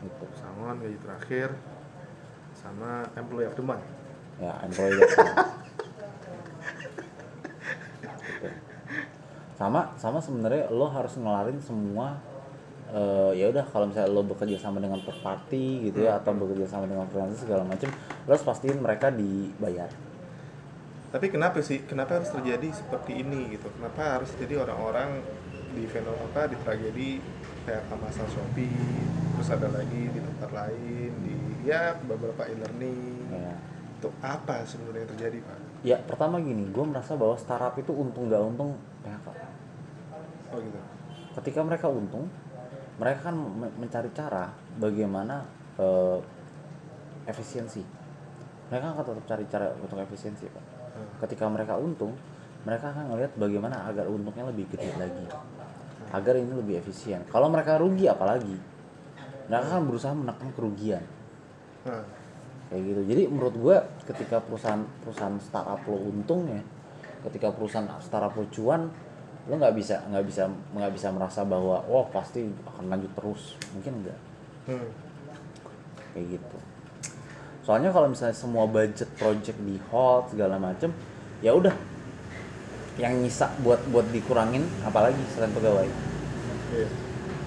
[0.00, 1.48] gitu Pesangon gaji terakhir
[2.56, 3.84] sama employee of the month.
[4.40, 5.28] ya employee that's all.
[5.28, 5.59] Gitu.
[9.60, 12.16] Sama sama sebenarnya lo harus ngelarin semua
[12.88, 16.64] eh, ya udah kalau misalnya lo bekerja sama dengan third party gitu ya atau bekerja
[16.64, 17.92] sama dengan freelancer segala macam
[18.24, 19.92] lo harus pastiin mereka dibayar
[21.10, 21.82] Tapi kenapa sih?
[21.90, 23.66] Kenapa harus terjadi seperti ini gitu?
[23.74, 25.18] Kenapa harus jadi orang-orang
[25.74, 27.18] di fenomena apa di tragedi
[27.66, 28.70] kayak Kamasal Shopee,
[29.34, 31.34] terus ada lagi di tempat lain di
[31.66, 33.26] ya beberapa e-learning.
[33.26, 33.58] ya
[33.98, 35.58] Itu apa sebenarnya terjadi, Pak?
[35.82, 39.26] Ya pertama gini, gue merasa bahwa startup itu untung nggak untung PHK.
[40.50, 40.78] Oh gitu.
[41.40, 42.26] Ketika mereka untung,
[42.98, 45.46] mereka kan me- mencari cara bagaimana
[45.78, 46.18] eh,
[47.30, 47.82] efisiensi.
[48.70, 50.64] Mereka akan tetap cari cara untuk efisiensi, Pak.
[50.94, 51.08] Hmm.
[51.26, 52.14] Ketika mereka untung,
[52.66, 55.26] mereka akan ngelihat bagaimana agar untungnya lebih gede lagi,
[56.12, 57.22] agar ini lebih efisien.
[57.30, 58.58] Kalau mereka rugi, apalagi
[59.50, 61.02] mereka akan berusaha menekan kerugian.
[61.82, 62.04] Nah,
[62.70, 66.62] kayak gitu jadi menurut gua ketika perusahaan perusahaan startup lo untung ya
[67.26, 68.86] ketika perusahaan startup lo cuan
[69.48, 70.42] lo nggak bisa nggak bisa
[70.76, 73.56] nggak bisa merasa bahwa wah pasti akan lanjut terus.
[73.72, 74.18] Mungkin enggak
[74.68, 74.90] hmm.
[76.12, 76.56] kayak gitu.
[77.64, 80.92] Soalnya kalau misalnya semua budget project di hold segala macem
[81.40, 81.72] ya udah.
[83.00, 85.88] Yang nyisa buat buat dikurangin apalagi selain pegawai.
[86.70, 86.88] Iya.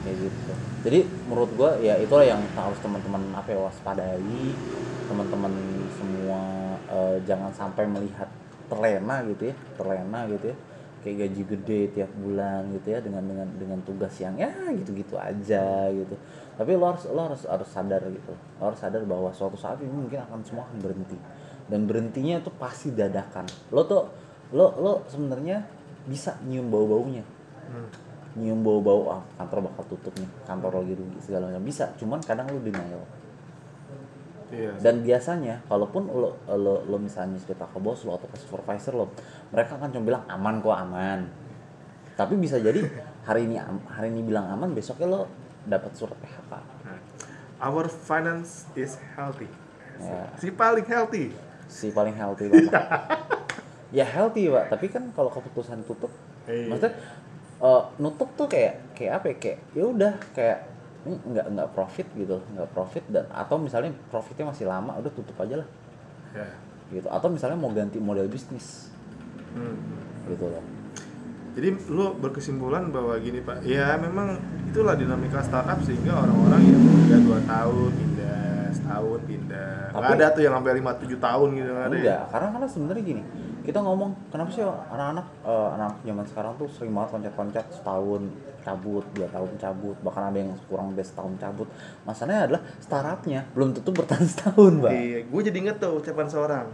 [0.03, 0.53] kayak gitu.
[0.84, 0.99] Jadi
[1.32, 4.51] menurut gua ya itulah yang harus teman-teman apa ya waspadai.
[5.08, 5.53] Teman-teman
[5.95, 6.41] semua
[6.91, 8.27] eh, jangan sampai melihat
[8.73, 10.58] terlena gitu ya terlena gitu ya
[11.03, 15.91] kayak gaji gede tiap bulan gitu ya dengan dengan dengan tugas yang ya gitu-gitu aja
[15.91, 16.15] gitu.
[16.55, 18.33] Tapi lo harus lo harus harus sadar gitu.
[18.57, 21.19] Lo harus sadar bahwa suatu saat ini mungkin akan semua akan berhenti.
[21.67, 23.45] Dan berhentinya itu pasti dadakan.
[23.75, 24.07] Lo tuh
[24.55, 25.61] lo lo sebenarnya
[26.07, 27.23] bisa nyium bau baunya
[27.63, 27.87] Hmm.
[28.35, 31.63] nyium bau-bau ah, kantor bakal tutup nih kantor lagi rugi segala macam.
[31.63, 33.01] Bisa cuman kadang lu denial
[34.53, 34.69] Iya.
[34.77, 39.09] dan biasanya kalaupun lo lo, lo misalnya cerita ke bos lo atau ke supervisor lo
[39.49, 41.19] mereka akan cuma bilang aman kok aman
[42.13, 42.85] tapi bisa jadi
[43.23, 45.21] hari ini hari ini bilang aman besoknya lo
[45.63, 46.51] dapat surat PHK
[46.83, 46.99] Nah,
[47.63, 49.47] Our finance is healthy.
[49.95, 50.27] Ya.
[50.35, 51.31] Si paling healthy.
[51.65, 52.69] si paling healthy banget
[53.97, 56.11] ya healthy pak tapi kan kalau keputusan tutup
[56.43, 56.67] Iya.
[56.67, 56.93] maksudnya
[57.59, 60.59] eh, nutup tuh kayak kayak apa ya kayak ya udah kayak
[61.03, 65.35] ini nggak nggak profit gitu nggak profit dan atau misalnya profitnya masih lama udah tutup
[65.37, 65.69] aja lah
[66.33, 66.49] Ya.
[66.91, 68.89] gitu atau misalnya mau ganti model bisnis
[69.53, 69.77] Hmm.
[70.25, 70.63] gitu loh
[71.53, 74.33] Jadi lu berkesimpulan bahwa gini pak, ya memang
[74.65, 77.91] itulah dinamika startup sehingga orang-orang yang udah dua tahun
[79.95, 81.89] Tapi- ada tuh yang sampai lima tujuh tahun gitu nggak ada.
[81.89, 81.99] ya?
[81.99, 83.23] enggak karena karena sebenarnya gini
[83.62, 88.21] kita ngomong kenapa sih anak-anak eh, anak zaman sekarang tuh sering banget loncat-loncat setahun
[88.60, 91.67] cabut dua tahun cabut bahkan ada yang kurang dari setahun cabut
[92.03, 96.65] masalahnya adalah startupnya belum tentu bertahan setahun mbak Iya, gue jadi inget tuh ucapan seorang,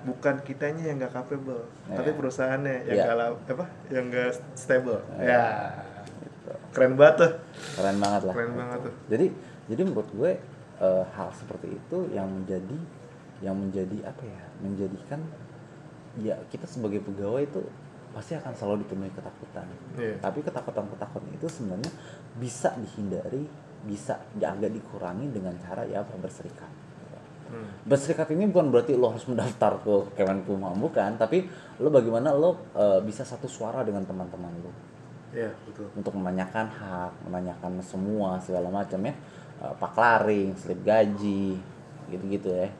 [0.00, 1.96] bukan kitanya yang nggak capable, Ya.
[1.96, 5.02] tapi perusahaannya yang nggak la- apa, yang nggak stable.
[5.16, 5.26] Ya.
[5.28, 5.44] Ya,
[6.18, 6.50] Gitu.
[6.72, 7.32] keren banget tuh,
[7.74, 8.94] keren banget lah keren banget tuh.
[9.06, 9.26] jadi
[9.66, 10.30] jadi menurut gue
[10.78, 12.78] eh, hal seperti itu yang menjadi
[13.38, 15.20] yang menjadi apa ya menjadikan
[16.18, 17.62] ya kita sebagai pegawai itu
[18.10, 20.18] pasti akan selalu dipenuhi ketakutan Iya.
[20.18, 21.92] tapi ketakutan-ketakutan itu sebenarnya
[22.34, 23.46] bisa dihindari
[23.86, 26.70] bisa agak dikurangi dengan cara ya apa, berserikat
[27.48, 27.64] Hmm.
[27.88, 31.48] berserikat ini bukan berarti lo harus mendaftar ke Kemenkumham bukan tapi
[31.80, 34.68] lo bagaimana lo eh, bisa satu suara dengan teman-teman lo
[35.32, 35.88] Iya, betul.
[35.96, 39.16] untuk menanyakan hak menanyakan semua segala macam ya
[39.58, 41.58] Eh, pak laring slip gaji
[42.06, 42.70] gitu-gitu ya.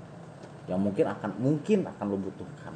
[0.71, 2.75] Yang mungkin akan mungkin akan lo butuhkan.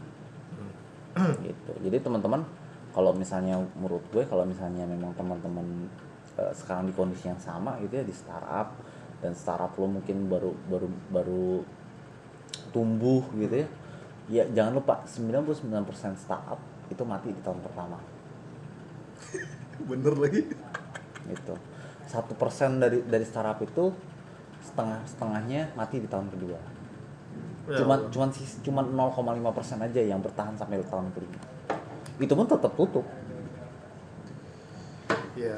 [1.46, 1.72] Gitu.
[1.86, 2.42] Jadi teman-teman
[2.90, 5.86] kalau misalnya menurut gue kalau misalnya memang teman-teman
[6.34, 8.74] eh, sekarang di kondisi yang sama gitu ya di startup
[9.22, 11.48] dan startup lo mungkin baru baru baru
[12.74, 13.68] tumbuh gitu ya
[14.32, 16.58] ya jangan lupa 99% startup
[16.90, 18.02] itu mati di tahun pertama.
[19.88, 20.42] Bener lagi.
[21.22, 21.54] gitu
[22.04, 23.92] satu persen dari dari startup itu
[24.60, 26.58] setengah setengahnya mati di tahun kedua
[27.62, 28.10] Ya cuman Allah.
[28.10, 28.28] cuman
[28.60, 28.84] cuman
[29.40, 31.38] 0,5 persen aja yang bertahan sampai tahun kelima
[32.18, 33.06] itu pun tetap tutup
[35.32, 35.56] Ya.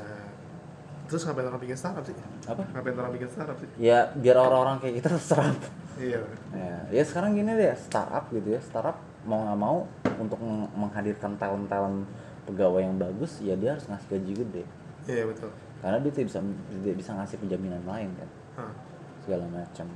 [1.04, 2.14] Terus ngapain orang bikin startup sih?
[2.44, 3.68] apa Ngapain orang bikin startup sih?
[3.76, 5.50] ya biar orang-orang kayak kita terserah
[5.94, 6.20] Iya.
[6.50, 11.35] ya, ya sekarang gini deh startup gitu ya startup mau nggak mau untuk meng- menghadirkan
[11.35, 12.02] talent-talent
[12.44, 14.62] pegawai yang bagus ya dia harus ngasih gaji gede
[15.04, 15.50] Iya, betul.
[15.85, 16.40] Karena dia tidak bisa
[16.81, 18.73] tidak bisa ngasih penjaminan lain kan Hah.
[19.20, 19.87] segala macam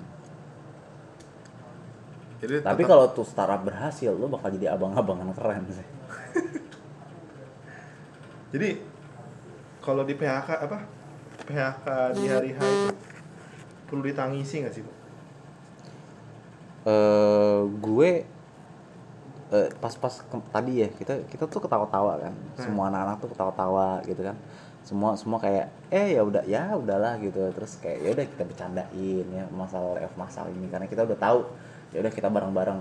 [2.38, 5.88] Jadi tapi tetap- kalau tuh startup berhasil lo bakal jadi abang-abangan keren sih
[8.48, 8.80] Jadi
[9.78, 10.78] kalau di PHK apa?
[11.44, 12.88] PHK di hari H itu
[13.84, 14.92] perlu ditangisi nggak sih, Bu?
[16.86, 18.10] eh gue
[19.50, 24.36] eh, pas-pas tadi ya kita kita tuh ketawa-tawa kan semua anak-anak tuh ketawa-tawa gitu kan
[24.88, 29.26] semua semua kayak eh ya udah ya udahlah gitu terus kayak ya udah kita bercandain
[29.28, 31.44] ya masalah layoff masalah ini karena kita udah tahu
[31.92, 32.80] ya udah kita bareng-bareng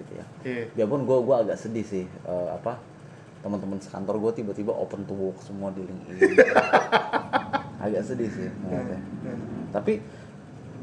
[0.00, 0.64] gitu ya Iya.
[0.72, 2.80] ya pun gue gue agak sedih sih eh, apa
[3.44, 6.40] teman-teman sekantor gue tiba-tiba open to work semua di LinkedIn
[7.84, 9.00] agak sedih sih ngeliatnya.
[9.74, 10.00] tapi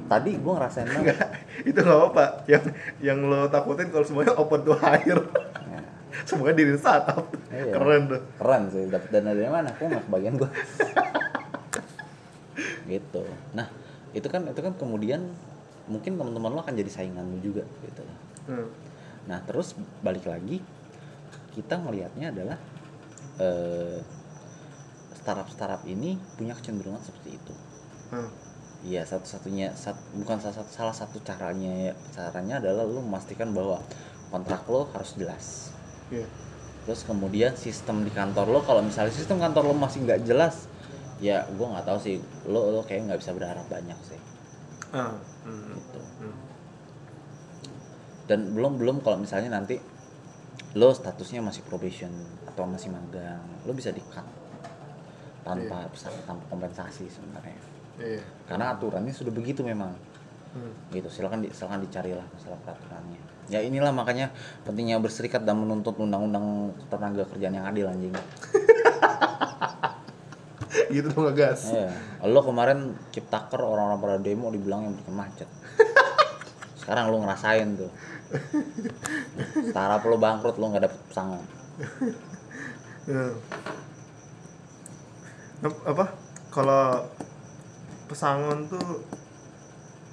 [0.05, 1.17] tadi gue ngerasain banget
[1.69, 2.63] itu nggak apa yang
[2.99, 5.23] yang lo takutin kalau semuanya open to hire.
[6.23, 7.71] Semuanya diri startup Iya.
[7.71, 8.21] keren tuh.
[8.35, 9.69] Keren sih dapat dana dari mana?
[9.71, 10.49] Aku nggak kebagian gue
[12.87, 13.21] gitu.
[13.53, 13.67] Nah
[14.11, 15.21] itu kan itu kan kemudian
[15.85, 18.01] mungkin teman-teman lo akan jadi saingan lo juga gitu.
[18.49, 18.65] Hmm.
[19.29, 20.57] nah terus balik lagi
[21.53, 22.57] kita ngelihatnya adalah
[23.37, 24.01] eh,
[25.13, 27.53] startup startup ini punya kecenderungan seperti itu.
[28.09, 28.29] Hmm.
[28.81, 33.83] Iya satu-satunya sat- bukan salah satu salah satu caranya ya caranya adalah lo memastikan bahwa
[34.33, 35.69] kontrak lo harus jelas
[36.09, 36.27] Iya.
[36.85, 40.65] terus kemudian sistem di kantor lo kalau misalnya sistem kantor lo masih nggak jelas
[41.21, 42.17] ya gue nggak tahu sih
[42.47, 44.17] lo lo kayak nggak bisa berharap banyak sih
[44.89, 45.13] Ah.
[45.45, 45.77] Hmm.
[45.77, 46.33] gitu Hmm.
[48.25, 49.77] dan belum belum kalau misalnya nanti
[50.73, 52.09] lo statusnya masih probation
[52.45, 54.25] atau masih magang lo bisa di cut
[55.41, 55.89] tanpa
[56.25, 57.57] tanpa kompensasi sebenarnya
[57.99, 58.21] Iya.
[58.47, 59.91] karena aturannya sudah begitu memang
[60.49, 60.73] Hmm.
[60.89, 64.29] gitu silakan di, silakan dicarilah masalah peraturannya ya inilah makanya
[64.61, 68.13] pentingnya berserikat dan menuntut undang-undang tenaga kerjaan yang adil anjing
[70.93, 71.89] gitu dong ngegas Iya.
[72.29, 75.49] Lo kemarin ciptaker orang-orang pada demo dibilang yang bikin macet.
[76.81, 77.91] Sekarang lo ngerasain tuh.
[79.69, 81.43] Startup lo bangkrut lo nggak dapet pesangon.
[85.59, 86.05] Ap- apa
[86.49, 87.03] kalau
[88.07, 89.03] pesangon tuh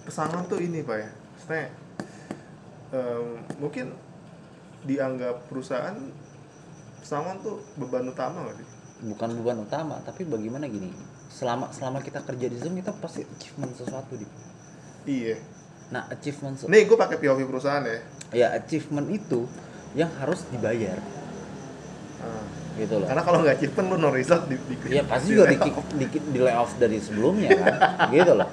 [0.04, 1.66] pesangon tuh ini pak ya maksudnya
[2.88, 3.90] em, mungkin
[4.82, 5.96] dianggap perusahaan
[6.98, 8.68] pesangon tuh beban utama nggak sih
[8.98, 10.88] Bukan beban utama, tapi bagaimana gini?
[11.28, 14.24] Selama selama kita kerja di Zoom kita pasti achievement sesuatu di.
[15.06, 15.36] iya
[15.86, 17.98] Nah, achievement se- nih gue pakai POV perusahaan ya
[18.32, 19.44] ya achievement itu
[19.92, 20.96] yang harus dibayar
[22.16, 22.42] Ah.
[22.74, 23.06] gitu loh.
[23.06, 25.56] karena kalau nggak achievement lu no result di, di Iya pasti juga di,
[26.00, 27.72] di, di layoff dari sebelumnya kan,
[28.16, 28.48] gitu loh.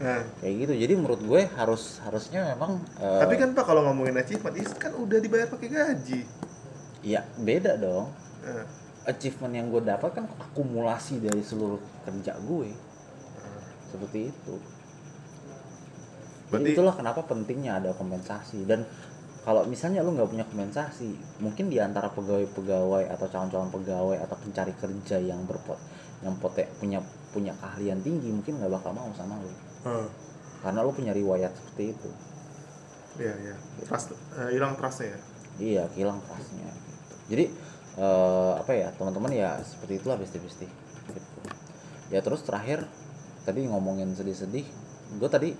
[0.00, 0.72] Nah, Kayak gitu.
[0.80, 2.80] Jadi menurut gue harus harusnya memang.
[2.96, 6.20] eh, tapi kan pak kalau ngomongin achievement itu kan udah dibayar pakai gaji
[7.00, 8.08] ya beda dong.
[8.40, 8.64] Nah,
[9.06, 12.68] achievement yang gue dapat kan akumulasi dari seluruh kerja gue
[13.90, 18.84] seperti itu Jadi Berarti- itulah kenapa pentingnya ada kompensasi dan
[19.40, 24.72] kalau misalnya lu nggak punya kompensasi mungkin di antara pegawai-pegawai atau calon-calon pegawai atau pencari
[24.76, 25.80] kerja yang berpot
[26.20, 27.00] yang pote, punya
[27.32, 29.48] punya keahlian tinggi mungkin nggak bakal mau sama lu
[29.82, 30.06] ah,
[30.60, 32.10] karena lu punya riwayat seperti itu.
[33.18, 33.54] Iya iya.
[33.84, 35.18] Trust eh, hilang trustnya ya?
[35.60, 37.14] Iya hilang trustnya gitu.
[37.28, 37.44] jadi
[37.96, 40.64] eh, apa ya teman-teman ya seperti itulah besti-besti
[41.10, 41.20] gitu.
[42.08, 42.86] ya terus terakhir
[43.44, 44.64] tadi ngomongin sedih-sedih
[45.16, 45.52] gue tadi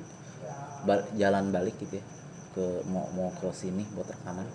[0.83, 2.05] bal- jalan balik gitu ya
[2.51, 4.47] ke mau mau ke sini buat rekaman.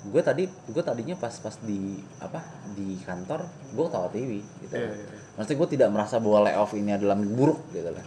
[0.00, 2.40] Gue tadi gue tadinya pas pas di apa
[2.72, 4.30] di kantor gue tahu TV
[4.64, 5.18] gitu Iya, iya, iya.
[5.36, 8.04] maksudnya gue tidak merasa bahwa layoff ini adalah buruk gitu lah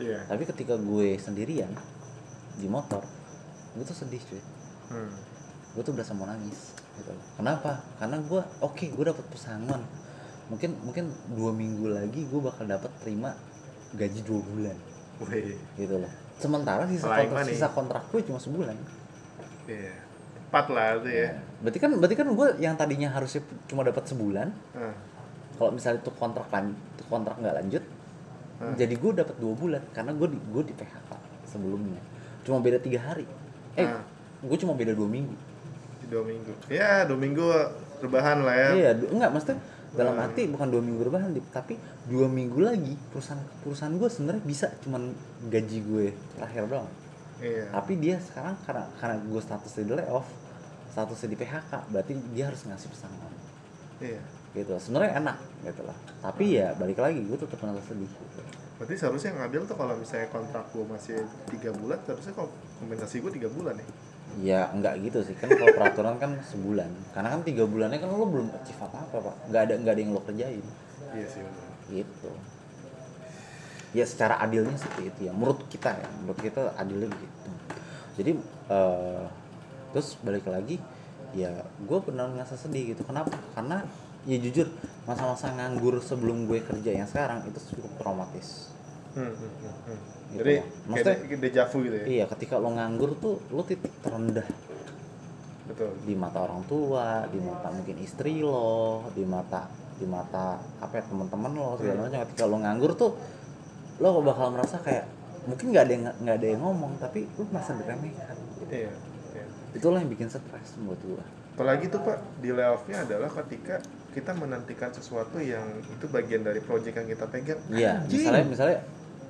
[0.00, 0.18] Iya.
[0.24, 1.68] tapi ketika gue sendirian
[2.56, 3.04] di motor
[3.72, 4.40] gue tuh sedih cuy
[4.90, 5.12] Hmm.
[5.70, 9.78] gue tuh berasa mau nangis gitu kenapa karena gue oke gue dapet pesangon
[10.48, 13.30] mungkin mungkin dua minggu lagi gue bakal dapat terima
[13.92, 14.76] gaji dua bulan
[15.22, 15.54] Wih.
[15.76, 17.52] gitu loh sementara sisa Lain kontrak, money.
[17.52, 18.74] sisa kontrak gue cuma sebulan
[19.64, 19.94] Iya.
[20.42, 21.30] Tepat lah itu ya.
[21.60, 24.90] berarti kan berarti kan gue yang tadinya harusnya cuma dapat sebulan Ah.
[25.54, 27.84] kalau misalnya itu kontrak itu kontrak nggak lanjut
[28.60, 28.76] Hmm.
[28.76, 31.10] jadi gue dapat dua bulan karena gue di gue di PHK
[31.46, 31.96] sebelumnya
[32.42, 33.24] cuma beda tiga hari
[33.74, 34.04] eh Hmm.
[34.42, 35.32] gue cuma beda dua minggu
[36.02, 36.50] Dua minggu.
[36.66, 37.46] Ya, dua minggu
[38.00, 38.68] rebahan lah ya.
[38.74, 40.24] iya du- enggak maksudnya dalam Hmm.
[40.24, 44.66] arti bukan dua minggu berbahan Dip, tapi dua minggu lagi perusahaan perusahaan gue sebenarnya bisa
[44.80, 45.14] cuman
[45.46, 46.90] gaji gue terakhir doang
[47.38, 47.70] Iya.
[47.70, 50.28] tapi dia sekarang karena karena gue statusnya di layoff
[50.88, 53.32] statusnya di PHK berarti dia harus ngasih pesangon
[54.00, 54.20] Iya.
[54.56, 54.72] Gitu.
[54.80, 55.36] Sebenarnya enak
[55.66, 55.96] gitu lah.
[56.24, 58.08] Tapi ya balik lagi gue tetap merasa sedih.
[58.10, 58.40] Gitu.
[58.80, 61.16] Berarti seharusnya yang ngambil tuh kalau misalnya kontrak gue masih
[61.52, 63.86] tiga bulan, seharusnya kalau kompensasi gue tiga bulan ya.
[64.40, 65.34] ya enggak gitu sih.
[65.36, 66.90] Kan kalau peraturan kan sebulan.
[67.12, 69.34] Karena kan tiga bulannya kan lo belum achieve apa apa pak.
[69.52, 70.66] Nggak ada nggak ada yang lo kerjain.
[71.12, 71.42] Iya sih
[71.90, 72.30] gitu.
[73.90, 75.32] Ya secara adilnya seperti itu ya.
[75.34, 76.08] Menurut kita ya.
[76.22, 77.50] Menurut kita adilnya gitu
[78.20, 78.36] jadi
[78.68, 79.24] eh,
[79.96, 80.76] terus balik lagi
[81.32, 83.06] ya gue benar ngerasa sedih gitu.
[83.06, 83.32] Kenapa?
[83.56, 83.86] Karena
[84.28, 84.68] ya jujur
[85.08, 88.70] masa-masa nganggur sebelum gue kerja yang sekarang itu cukup traumatis
[89.10, 89.98] Hmm, hmm, hmm, hmm.
[90.30, 90.64] Gitu Jadi loh.
[91.02, 91.18] kayak
[91.90, 92.04] gitu ya.
[92.06, 94.46] iya ketika lo nganggur tuh lo titik terendah
[95.66, 95.90] Betul.
[96.06, 99.66] di mata orang tua, di mata mungkin istri lo, di mata
[99.98, 102.22] di mata apa ya teman-teman lo segala macam.
[102.22, 103.12] Ketika lo nganggur tuh
[103.98, 105.10] lo bakal merasa kayak
[105.50, 108.36] mungkin nggak ada yang nggak ada yang ngomong tapi lo merasa diremehkan.
[108.62, 108.70] Gitu.
[108.70, 108.92] Iya.
[109.34, 109.44] iya.
[109.74, 111.24] Itulah yang bikin stres menurut gua.
[111.58, 116.98] Apalagi tuh Pak, di layoffnya adalah ketika kita menantikan sesuatu yang itu bagian dari proyek
[116.98, 117.60] yang kita pegang.
[117.70, 118.78] Iya, misalnya misalnya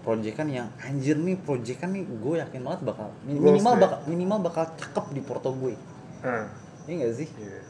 [0.00, 3.80] proyekan yang anjir nih proyekan nih gue yakin banget bakal minimal ya.
[3.84, 5.76] bakal minimal bakal cakep di porto gue.
[6.24, 6.48] Ah,
[6.88, 7.28] Iya gak sih?
[7.36, 7.60] iya.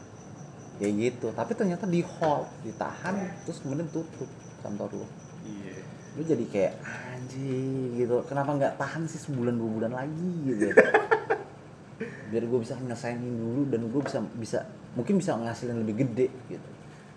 [0.79, 1.27] Kayak gitu.
[1.35, 4.27] Tapi ternyata di hold, ditahan, terus kemudian tutup
[4.63, 5.07] kantor lo.
[5.41, 5.77] Iya.
[6.11, 10.67] lu jadi kayak anjing gitu kenapa nggak tahan sih sebulan dua bulan lagi gitu
[12.29, 14.59] biar gue bisa nyelesain ini dulu dan gue bisa bisa
[14.91, 16.69] mungkin bisa ngasilin lebih gede gitu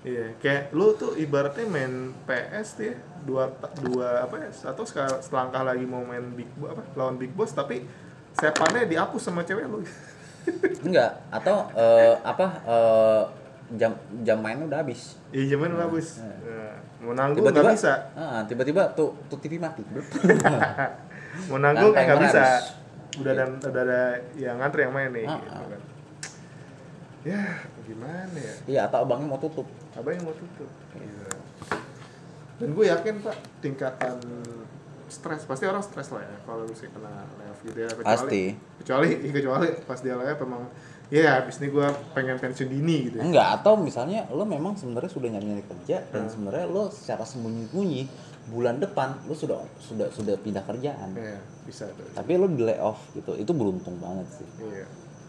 [0.04, 3.48] Iya, kayak lu tuh ibaratnya main PS tuh ya, dua
[3.80, 4.84] dua apa ya, atau
[5.24, 7.88] selangkah lagi mau main big apa lawan big boss tapi
[8.36, 9.80] sepannya dihapus sama cewek lu.
[10.84, 13.22] enggak atau eh, apa eh,
[13.80, 16.20] jam jam mainnya udah habis Iya zaman udah habis.
[16.20, 16.36] Iya.
[16.52, 19.80] Nah, mau nanggung nggak bisa, ah, tiba-tiba tuh tuh TV mati
[21.48, 22.44] mau nanggung Kan nggak bisa.
[22.44, 22.64] habis.
[23.24, 24.02] Udah dan udah ada
[24.36, 25.24] yang ngantri yang main nih.
[25.24, 25.93] Ah, gitu ah.
[27.24, 27.44] Ya
[27.82, 28.54] gimana ya?
[28.66, 29.64] iya atau abangnya mau tutup
[29.96, 30.68] yang mau tutup?
[30.94, 31.28] Iya.
[32.54, 34.20] Dan gue yakin pak tingkatan
[35.06, 38.44] stres pasti orang stres lah ya kalau misalnya kena layoff gitu ya kecuali Pasti.
[38.78, 40.64] kecuali kecuali pas dia layoff emang
[41.06, 43.22] ya habis ini gue pengen pensiun dini gitu ya.
[43.22, 46.32] enggak atau misalnya lo memang sebenarnya sudah nyari-nyari kerja dan Hmm.
[46.32, 48.02] sebenarnya lo secara sembunyi-sembunyi
[48.46, 52.04] bulan depan lo sudah sudah sudah pindah kerjaan Iya, bisa tuh.
[52.10, 54.84] tapi lo di layoff gitu itu beruntung banget sih Iya.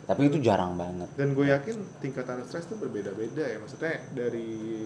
[0.05, 3.57] Tapi itu jarang banget Dan gue yakin tingkatan stres tuh berbeda-beda ya.
[3.57, 4.85] Maksudnya dari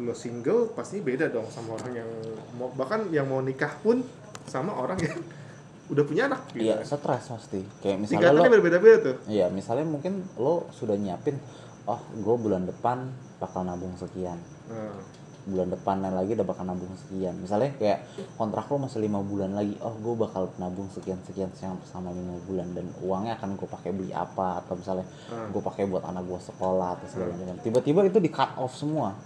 [0.00, 2.10] lo single pasti beda dong sama orang yang
[2.56, 4.00] mau bahkan yang mau nikah pun
[4.48, 5.20] sama orang yang
[5.92, 6.64] udah punya anak gitu.
[6.64, 9.16] iya stres pasti kayak misalnya lo berbeda-beda tuh.
[9.28, 11.36] iya misalnya mungkin lo sudah nyiapin
[11.84, 14.40] oh gue bulan depan bakal nabung sekian
[14.72, 14.96] Nah,
[15.42, 17.34] bulan depan lagi udah bakal nabung sekian.
[17.34, 18.06] Misalnya kayak
[18.38, 22.38] kontrak lo masih lima bulan lagi oh gue bakal nabung sekian sekian sekian sama lima
[22.46, 22.70] bulan.
[22.70, 24.62] Dan uangnya akan gue pakai beli apa?
[24.62, 25.50] Atau misalnya Hmm.
[25.50, 27.58] gue pakai buat anak gue sekolah atau segala macam.
[27.58, 29.18] Tiba-tiba itu di cut off semua.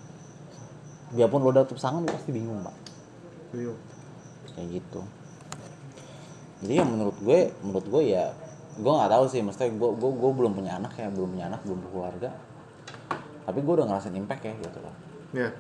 [1.13, 2.75] Biarpun lo udah tutup pesangon lo pasti bingung pak.
[3.53, 3.79] Bingung.
[4.57, 5.01] kayak gitu.
[6.65, 8.33] Jadi ya menurut gue menurut gue ya
[8.81, 9.45] gue nggak tahu sih.
[9.45, 12.33] Maksudnya gue gue gue belum punya anak ya belum punya anak belum berkeluarga.
[13.45, 14.95] Tapi gue udah ngerasain impact ya gitu loh.
[15.37, 15.53] Ya.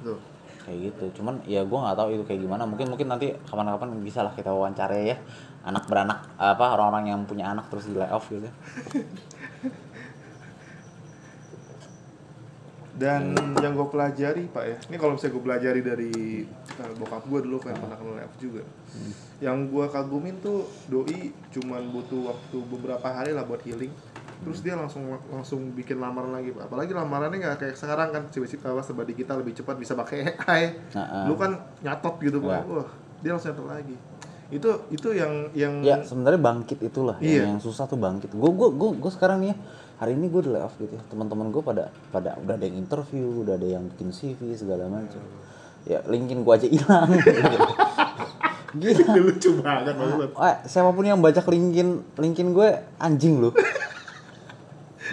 [0.00, 0.20] Tuh.
[0.60, 4.20] kayak gitu cuman ya gue nggak tahu itu kayak gimana mungkin mungkin nanti kapan-kapan bisa
[4.20, 5.16] lah kita wawancara ya
[5.64, 8.48] anak beranak apa orang-orang yang punya anak terus di layoff gitu
[13.00, 13.32] Dan
[13.64, 16.12] yang gue pelajari pak ya, ini kalau misalnya gue pelajari dari
[16.84, 18.60] uh, bokap gue dulu kan pernah kena layoff juga.
[19.40, 23.88] Yang gue kagumin tuh doi cuman butuh waktu beberapa hari lah buat healing.
[24.40, 26.64] Terus dia langsung langsung bikin lamaran lagi pak.
[26.66, 30.62] Apalagi lamarannya nggak kayak sekarang kan coba apa serba digital lebih cepat bisa pakai AI.
[30.92, 32.50] Nah, Lu kan nyatot gitu pak.
[32.50, 32.62] Ya.
[32.66, 32.88] Wah
[33.20, 33.96] dia langsung nyatot lagi.
[34.50, 37.46] itu itu yang yang ya sebenarnya bangkit itulah Iya.
[37.46, 39.56] yang, yang susah tuh bangkit gue gue gue gue sekarang nih ya,
[39.94, 43.46] hari ini gue di layoff gitu ya teman-teman gue pada pada udah ada yang interview
[43.46, 45.22] udah ada yang bikin CV segala macam
[45.86, 47.14] ya linkin gue aja hilang
[48.80, 52.68] gila lucu banget maksud Eh, siapa pun yang baca linkin linkin gue
[52.98, 53.54] anjing loh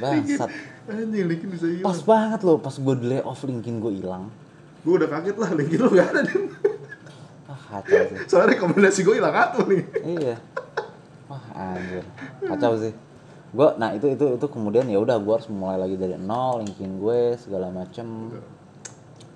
[0.01, 0.49] bangsat.
[0.87, 1.25] Anjing.
[1.27, 1.85] Linkin bisa hilang.
[1.85, 4.31] Pas banget loh pas gue di layoff linkin gue hilang.
[4.85, 6.41] Gue udah kaget lah linkin lo gak ada deh
[7.47, 8.17] ah kacau sih.
[8.27, 9.81] Soalnya rekomendasi gue hilang satu nih.
[10.03, 10.35] Iya.
[11.31, 12.03] Wah anjir.
[12.43, 12.93] Kacau sih.
[13.55, 16.99] Gue nah itu itu itu kemudian ya udah gue harus mulai lagi dari nol linkin
[16.99, 18.35] gue segala macem.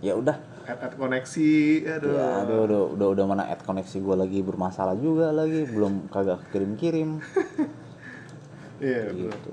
[0.04, 0.36] Ya udah.
[0.68, 1.52] Add, add koneksi
[1.88, 2.12] aduh.
[2.14, 6.52] Ya aduh udah udah udah mana add koneksi gue lagi bermasalah juga lagi belum kagak
[6.54, 7.10] kirim kirim
[8.82, 9.30] iya betul.
[9.30, 9.52] gitu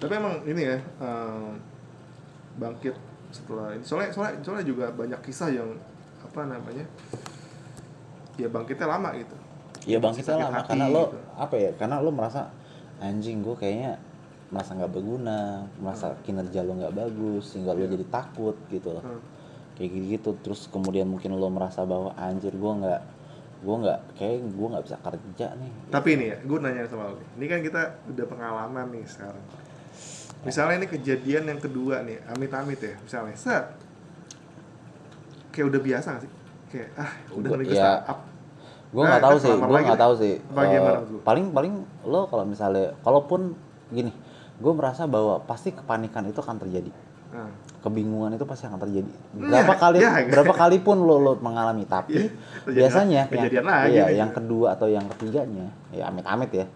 [0.00, 1.60] tapi emang ini ya em,
[2.56, 2.96] bangkit
[3.30, 3.84] setelah ini.
[3.84, 5.70] Soalnya soalnya soalnya juga banyak kisah yang
[6.20, 6.84] apa namanya
[8.34, 9.36] ya bangkitnya lama gitu.
[9.84, 10.56] Ya bang kita Sakit lama.
[10.58, 11.18] hati karena lo gitu.
[11.36, 12.52] apa ya karena lo merasa
[12.98, 13.96] anjing gue kayaknya
[14.50, 15.40] merasa nggak berguna
[15.78, 18.92] merasa kinerja lo nggak bagus sehingga lo jadi takut gitu.
[18.92, 19.20] Loh Hmm.
[19.76, 23.02] kayak gitu gitu terus kemudian mungkin lo merasa bahwa anjir gue nggak
[23.60, 25.72] gue nggak kayak gue nggak bisa kerja nih.
[25.88, 29.40] Tapi ini ya gue nanya sama lo ini kan kita udah pengalaman nih sekarang
[30.40, 33.36] misalnya ini kejadian yang kedua nih amit-amit ya misalnya.
[33.36, 33.64] Set.
[35.50, 36.32] Kayak udah biasa gak sih?
[36.70, 38.18] Kayak ah udah nih ya, startup
[38.90, 40.34] gue Nah, nggak tahu kan sih gue nggak tahu sih.
[40.42, 41.72] Eh, paling paling
[42.06, 43.54] lo kalau misalnya kalaupun
[43.94, 44.10] gini
[44.60, 46.90] gue merasa bahwa pasti kepanikan itu akan terjadi.
[47.30, 47.46] Nah,
[47.86, 49.12] kebingungan itu pasti akan terjadi.
[49.38, 50.10] Nah, berapa kali ya.
[50.26, 51.86] berapa kali pun lo, lo mengalami.
[51.86, 54.18] Tapi terjadi- biasanya yang, lagi nih.
[54.18, 56.66] yang kedua atau yang ketiganya ya amit-amit ya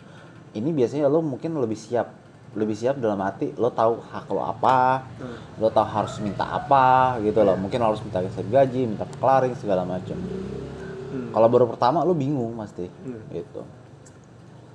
[0.55, 2.24] ini biasanya lo mungkin lebih siap
[2.55, 5.37] lebih siap dalam arti lo tahu hak lo apa Hmm.
[5.59, 6.85] lo tahu harus minta apa
[7.21, 11.67] gitu loh mungkin lo harus minta geser gaji minta clearing segala macam hmm, kalau baru
[11.67, 13.23] pertama lo bingung pasti Hmm.
[13.31, 13.63] gitu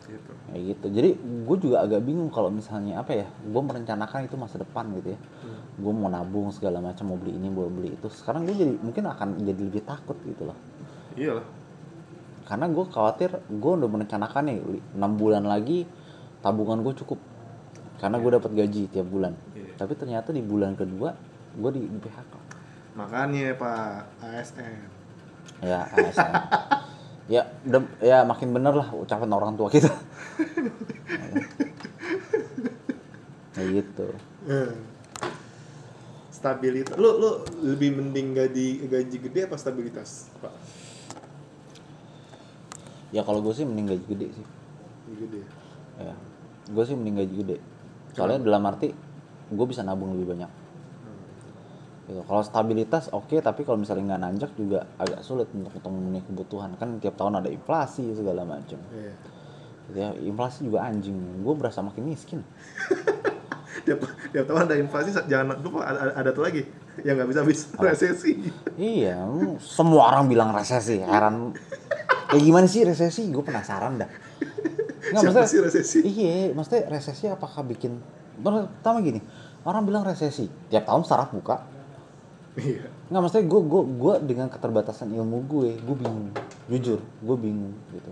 [0.05, 0.31] gitu.
[0.45, 4.57] kayak gitu jadi gue juga agak bingung kalau misalnya apa ya gue merencanakan itu masa
[4.57, 5.59] depan gitu ya Hmm.
[5.77, 9.03] gue mau nabung segala macam mau beli ini mau beli itu sekarang gue jadi mungkin
[9.05, 10.57] akan jadi lebih takut gitu loh
[11.13, 11.45] Iyalah.
[12.43, 14.57] karena gue khawatir gue udah merencanakan nih
[14.93, 15.85] enam bulan lagi
[16.39, 17.19] tabungan gue cukup
[17.99, 19.75] karena gue dapat gaji tiap bulan Iya.
[19.75, 21.13] tapi ternyata di bulan kedua
[21.53, 22.33] gue di, di PHK
[22.89, 24.75] Makanya Pak ASN.
[25.61, 26.31] ya ASN.
[27.33, 29.93] ya udah ya makin bener lah ucapan orang tua kita
[33.53, 34.07] kayak gitu
[34.49, 34.73] Eh.
[36.31, 36.95] Stabilitas.
[36.95, 37.29] Lu lu
[37.61, 40.55] lebih mending gaji gaji gede apa stabilitas, Pak?
[43.11, 44.45] ya kalau gue sih mending gaji gede sih
[45.03, 45.41] Gaji gede.
[45.97, 46.13] ya
[46.65, 47.57] gue sih mending gaji gede
[48.13, 48.89] soalnya dalam arti
[49.49, 50.51] gue bisa nabung lebih banyak.
[52.09, 52.25] Gitu.
[52.25, 56.73] kalau stabilitas oke tapi kalau misalnya nggak nanjak juga agak sulit untuk memenuhi kebutuhan.
[56.81, 58.81] Kan tiap tahun ada inflasi segala macam.
[58.89, 59.13] Iya.
[59.89, 61.17] gitu ya inflasi juga anjing.
[61.45, 62.41] Gue berasa makin miskin.
[63.79, 64.01] Tiap
[64.35, 66.67] tiap tahun ada inflasi jangan lupa ada, ada tuh lagi
[67.05, 68.51] yang nggak bisa habis resesi.
[68.75, 69.23] iya
[69.61, 71.53] semua orang bilang resesi heran.
[72.29, 73.29] Kayak gimana sih resesi?
[73.29, 74.09] Gue penasaran dah
[75.11, 75.97] Nggak, Siapa sih resesi?
[76.03, 77.97] Iya, maksudnya resesi apakah bikin
[78.39, 79.19] pertama gini,
[79.67, 81.65] orang bilang resesi, tiap tahun startup buka.
[82.55, 82.87] Iya.
[83.11, 86.29] Nggak, maksudnya gue gue gue dengan keterbatasan ilmu gue, gue bingung,
[86.67, 88.11] jujur, gue bingung gitu.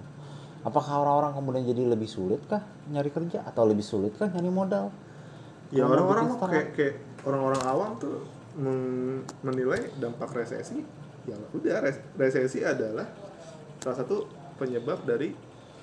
[0.66, 2.60] Apakah orang-orang kemudian jadi lebih sulit kah
[2.92, 4.92] nyari kerja atau lebih sulit kah nyari modal?
[5.72, 8.24] Ya orang-orang kayak kayak orang-orang awam tuh
[8.56, 10.84] men- menilai dampak resesi
[11.28, 13.04] ya udah res- resesi adalah
[13.84, 14.26] salah satu
[14.56, 15.36] penyebab dari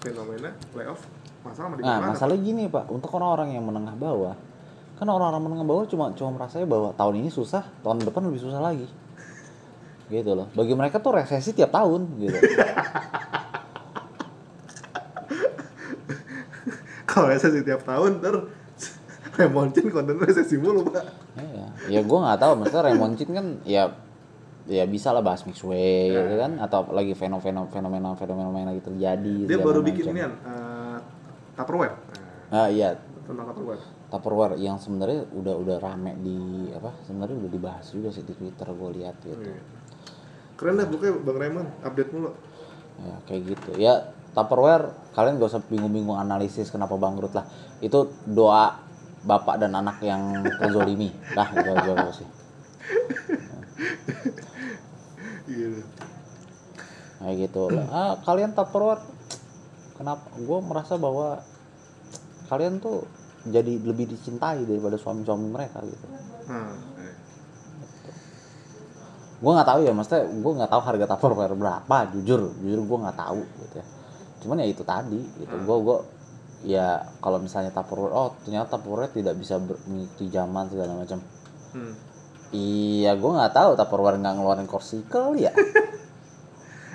[0.05, 1.01] fenomena layoff
[1.41, 2.13] masalah di Nah, mana?
[2.13, 4.37] masalahnya gini pak, untuk orang-orang yang menengah bawah,
[5.01, 8.61] kan orang-orang menengah bawah cuma cuma merasanya bahwa tahun ini susah, tahun depan lebih susah
[8.61, 8.89] lagi,
[10.09, 10.49] gitu loh.
[10.53, 12.37] Bagi mereka tuh resesi tiap tahun, gitu.
[17.09, 18.35] kalau resesi tiap tahun ter
[19.35, 21.11] Remoncin konten resesi mulu pak.
[21.35, 23.91] Iya, ya gue nggak tahu, maksudnya Raymond Chin kan ya
[24.65, 26.61] ya bisa lah bahas mix way gitu kan?
[26.61, 29.89] Atau lagi fenomena fenomena fenomena lagi terjadi dia baru macam.
[29.93, 30.99] bikin inian uh,
[31.55, 31.95] Tupperware.
[32.51, 32.99] Ah iya.
[33.25, 33.83] Tentang Tupperware.
[34.11, 38.69] Tupperware yang sebenarnya udah udah rame di apa sebenarnya udah dibahas juga sih di Twitter
[38.69, 39.41] gue lihat gitu.
[39.41, 39.63] Iya.
[40.55, 42.31] keren dah pokoknya Bang Raymond update mulu.
[43.03, 43.71] Ya kayak gitu.
[43.77, 43.95] Ya
[44.35, 47.47] Tupperware kalian gak usah bingung-bingung analisis kenapa bangkrut lah.
[47.79, 48.85] Itu doa
[49.25, 52.29] bapak dan anak yang terzolimi dah gitu aja sih
[55.49, 55.83] gitu
[57.25, 57.73] kayak gitu.
[57.89, 59.01] Ah kalian Tupperware
[59.97, 60.29] kenapa?
[60.37, 61.41] Gue merasa bahwa
[62.53, 63.09] kalian tuh
[63.49, 66.07] jadi lebih dicintai daripada suami-suami mereka gitu.
[66.49, 67.17] Nah, eh.
[69.41, 72.53] gue nggak tahu ya maksudnya gue nggak tahu harga tupperware berapa jujur.
[72.61, 73.87] Jujur gue nggak tahu gitu ya.
[74.45, 75.55] Cuman ya itu tadi gitu.
[75.65, 75.99] Gue gue
[76.65, 81.21] ya kalau misalnya tupperware oh ternyata tupperware tidak bisa mengikuti zaman segala macam.
[81.73, 81.95] Hmm.
[82.55, 85.51] Iya gue nggak tahu tupperware nggak ngeluarin korsikel ya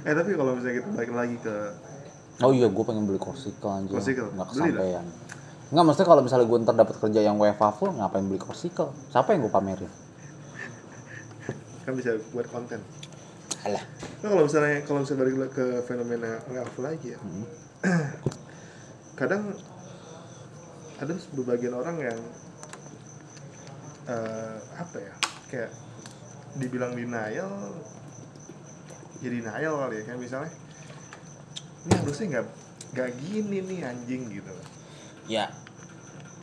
[0.07, 1.55] Eh tapi kalau misalnya kita balik lagi ke
[2.39, 4.31] oh iya gue pengen beli korsikel anjir Korsikel?
[4.31, 5.03] nggak kesampaian
[5.69, 8.89] Nggak, maksudnya kalau misalnya gue ntar dapat kerja yang WFH full, ngapain beli korsikel?
[9.13, 9.85] Siapa yang gue pamerin?
[11.85, 12.81] kan bisa buat konten.
[13.69, 13.83] Alah.
[14.25, 17.45] Nah, kalau misalnya kalau misalnya balik ke fenomena layoff lagi ya, Hmm.
[19.21, 19.53] kadang
[20.97, 22.19] ada sebagian orang yang
[24.09, 25.13] eh, apa ya
[25.49, 25.73] kayak
[26.57, 27.73] dibilang denial
[29.19, 30.51] jadi denial kali ya kayak misalnya
[31.85, 32.45] ini harusnya nggak
[32.89, 34.51] nggak gini nih anjing gitu.
[35.29, 35.53] Ya,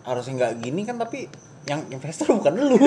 [0.06, 1.26] harusnya nggak gini kan tapi
[1.66, 2.78] yang investor bukan lu.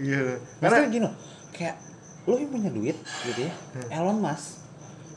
[0.00, 1.14] iya Maksudnya karena gini loh,
[1.52, 1.76] kayak
[2.24, 2.96] lu yang punya duit
[3.28, 3.52] gitu ya,
[3.92, 4.64] Elon Musk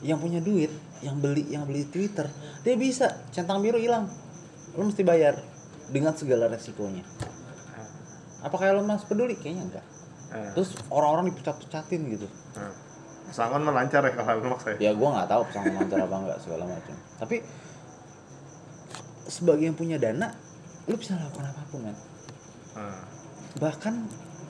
[0.03, 0.67] yang punya duit,
[0.99, 2.27] yang beli yang beli Twitter,
[2.67, 4.11] dia bisa centang biru hilang,
[4.75, 5.39] lu mesti bayar
[5.89, 7.03] dengan segala resikonya.
[8.43, 9.39] Apakah Elon Musk peduli?
[9.39, 9.85] Kayaknya enggak.
[10.33, 12.27] Nah, Terus orang-orang dipecat-pecatin gitu.
[12.59, 12.73] nah.
[13.33, 16.39] Sangon mah lancar ya kalau memang saya Ya gua nggak tahu pesangon lancar apa enggak
[16.43, 16.95] segala macam.
[17.17, 17.35] Tapi
[19.25, 20.35] sebagai yang punya dana,
[20.85, 21.95] lu bisa lakukan apa pun kan.
[22.77, 23.03] Nah,
[23.57, 23.93] Bahkan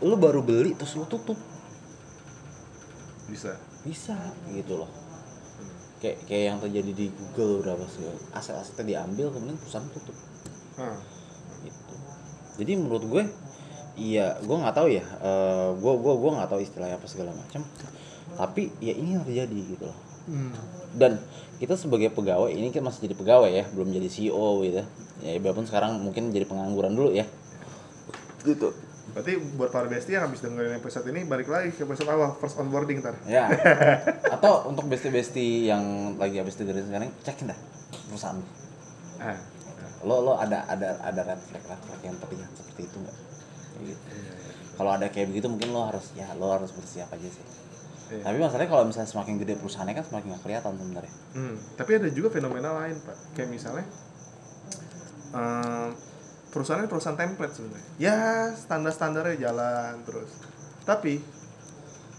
[0.04, 1.40] lu baru beli terus lu tutup
[3.32, 3.56] bisa
[3.88, 4.16] bisa
[4.52, 4.92] gitu loh
[6.04, 8.04] kayak kayak yang terjadi di Google berapa sih
[8.36, 10.52] aset-asetnya diambil kemudian perusahaan tutup gitu
[12.58, 13.24] jadi menurut gue
[13.98, 17.62] iya gue nggak tahu ya eh, gue gue gue nggak tahu istilahnya apa segala macam
[18.34, 19.98] tapi ya ini yang terjadi gitu loh
[20.30, 20.54] hmm.
[20.98, 21.22] dan
[21.62, 24.82] kita sebagai pegawai ini kan masih jadi pegawai ya belum jadi CEO gitu
[25.22, 27.26] ya walaupun sekarang mungkin jadi pengangguran dulu ya
[28.44, 28.74] gitu
[29.14, 32.58] Berarti buat para bestie yang habis dengerin episode ini balik lagi ke episode awal first
[32.58, 33.14] onboarding ntar.
[33.30, 33.46] ya
[34.40, 37.60] atau untuk bestie-bestie yang lagi habis dengerin sekarang cekin dah
[38.10, 38.40] perusahaan.
[39.22, 39.38] Ah.
[40.04, 43.18] Lo lo ada ada ada red flag red flag yang terlihat seperti itu nggak
[43.84, 44.04] gitu
[44.74, 47.48] kalau ada kayak begitu mungkin lo harus ya lo harus bersiap aja sih
[48.04, 48.20] Iya.
[48.20, 51.56] tapi masalahnya kalau misalnya semakin gede perusahaannya kan semakin nggak kelihatan sebenarnya Hmm.
[51.74, 53.88] Tapi ada juga fenomena lain pak, kayak misalnya
[55.34, 55.90] ehm,
[56.52, 57.88] perusahaan ini perusahaan template sebenarnya.
[57.98, 58.18] Ya
[58.54, 60.30] standar standarnya jalan terus.
[60.84, 61.18] Tapi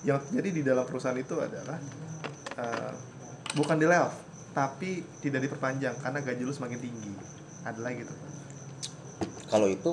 [0.02, 1.78] yang terjadi di dalam perusahaan itu adalah
[2.58, 2.92] eh,
[3.54, 4.14] bukan di layoff,
[4.50, 7.12] tapi tidak diperpanjang karena gaji lu semakin tinggi.
[7.64, 8.12] Ada lagi gitu.
[8.12, 8.30] Pak.
[9.48, 9.90] kalau itu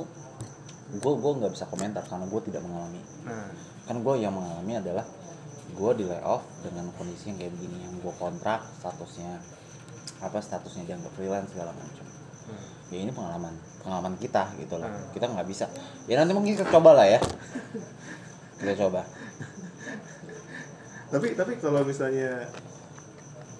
[0.91, 3.47] gue gue nggak bisa komentar karena gue tidak mengalami Nah,
[3.85, 5.05] kan gue yang mengalami adalah
[5.71, 9.39] gue di layoff dengan kondisi yang kayak begini yang gue kontrak statusnya
[10.19, 12.03] apa statusnya dianggap freelance segala macam
[12.51, 12.91] hmm.
[12.91, 15.07] ya ini pengalaman pengalaman kita gitu loh Hmm.
[15.15, 15.65] kita nggak bisa
[16.05, 17.19] ya nanti mungkin kita coba lah ya
[18.59, 19.07] kita coba
[21.07, 22.47] tapi tapi kalau misalnya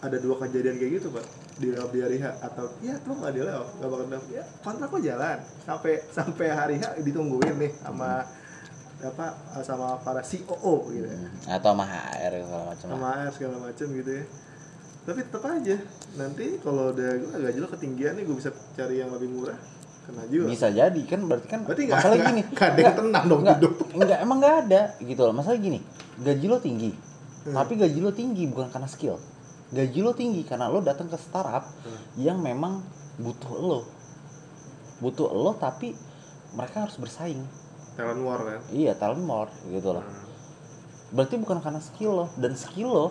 [0.02, 1.24] ada dua kejadian kayak gitu pak
[1.62, 4.44] di layoff di hari H atau ya lu nggak di layoff nggak bakal dapet ya
[4.60, 8.26] kontrak lo jalan sampai sampai hari H ditungguin nih sama
[9.00, 9.26] apa
[9.62, 13.88] sama para COO gitu ya Hmm, atau sama HR segala macam sama AR segala macem
[13.92, 14.24] gitu ya
[15.02, 15.76] tapi tetap aja
[16.14, 19.58] nanti kalau udah gue gaji lo ketinggian nih gue bisa cari yang lebih murah
[20.02, 22.96] kena juga bisa jadi kan berarti kan berarti nggak masalah nggak- gini nggak ada yang
[22.96, 25.34] tenang dong Enggak, hidup enggak, emang nggak ada gitu loh.
[25.36, 25.80] Masalah gini,
[26.18, 26.92] gaji lo tinggi.
[27.42, 27.54] Hmm.
[27.56, 29.18] Tapi gaji lo tinggi bukan karena skill.
[29.72, 32.00] Gaji lo tinggi karena lo datang ke startup Hmm.
[32.20, 32.84] yang memang
[33.18, 33.80] butuh lo.
[35.00, 35.96] Butuh lo tapi
[36.52, 37.44] mereka harus bersaing.
[37.92, 40.04] talent war kan Iya, talent more gitu loh.
[40.04, 40.28] Hmm.
[41.12, 43.08] Berarti bukan karena skill lo dan skill lo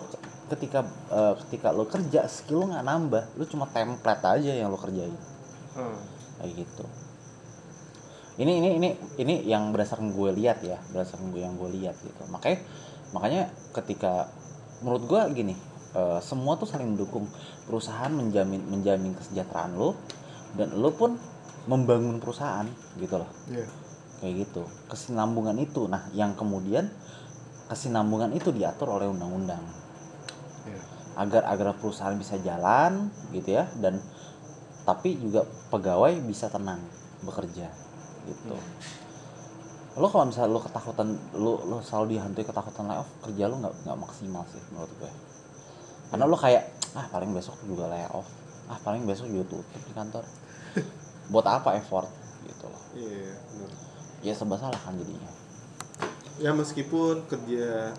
[0.49, 4.77] ketika eh, ketika lo kerja skill lo nggak nambah, lo cuma template aja yang lo
[4.77, 5.13] kerjain
[5.71, 5.95] Hmm.
[6.37, 6.83] kayak gitu
[8.35, 12.23] ini ini ini ini yang berdasarkan gue lihat ya berdasarkan gue yang gue lihat gitu
[12.27, 12.59] makanya
[13.11, 13.41] makanya
[13.71, 14.27] ketika
[14.81, 15.55] menurut gue gini
[15.95, 17.27] eh, semua tuh saling mendukung.
[17.67, 19.95] Perusahaan menjamin menjamin kesejahteraan lo
[20.55, 21.15] dan lo pun
[21.69, 22.65] membangun perusahaan
[22.97, 23.29] gitu loh.
[23.51, 23.67] Iya.
[24.21, 24.63] kayak gitu.
[24.85, 25.89] Kesinambungan itu.
[25.89, 26.89] Nah yang kemudian
[27.69, 29.61] kesinambungan itu diatur oleh undang-undang.
[30.69, 30.81] Iya.
[31.11, 33.99] agar agar perusahaan bisa jalan gitu ya dan
[34.87, 36.79] tapi juga pegawai bisa tenang
[37.25, 37.67] bekerja
[38.25, 38.55] gitu.
[39.99, 43.99] Lo kalau misalnya lo ketakutan lo lo selalu dihantui ketakutan layoff kerja lo nggak nggak
[43.99, 45.11] maksimal sih menurut gue
[46.11, 48.27] karena lo kayak ah paling besok juga layoff
[48.71, 50.23] ah paling besok juga tutup di kantor.
[51.31, 52.07] Buat apa effort?
[52.47, 52.83] Gitu loh.
[52.95, 53.71] Iya, benar.
[54.21, 55.31] ya serba salah kan jadinya.
[56.39, 57.95] Ya meskipun kerja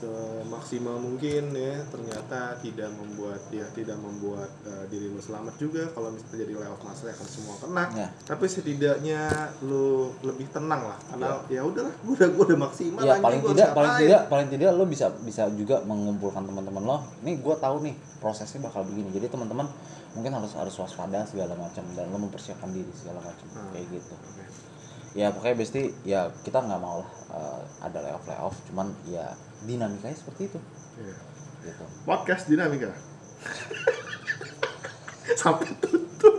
[0.00, 6.08] semaksimal mungkin ya ternyata tidak membuat dia tidak membuat uh, diri lu selamat juga kalau
[6.08, 7.84] misalnya jadi layoff masalah akan semua kena.
[7.92, 8.08] Ya.
[8.24, 9.20] tapi setidaknya
[9.60, 11.60] lu lebih tenang lah karena ya.
[11.60, 14.84] udahlah gua udah gua udah maksimal ya paling gua tidak paling tidak paling tidak lo
[14.88, 16.98] bisa bisa juga mengumpulkan teman-teman lo.
[17.26, 19.12] Nih gue tahu nih prosesnya bakal begini.
[19.12, 19.66] Jadi teman-teman
[20.16, 23.46] mungkin harus harus waspada segala macam dan lo mempersiapkan diri segala macam.
[23.52, 23.70] Hmm.
[23.74, 24.14] kayak gitu.
[24.14, 24.44] Oke.
[25.10, 29.26] ya pokoknya besti ya kita nggak mau lah eh, ada layoff layoff cuman ya
[29.64, 30.58] dinamikanya seperti itu.
[31.00, 31.16] Iya.
[31.64, 31.84] gitu.
[32.08, 32.92] Podcast dinamika.
[35.40, 36.36] Sampai tutup.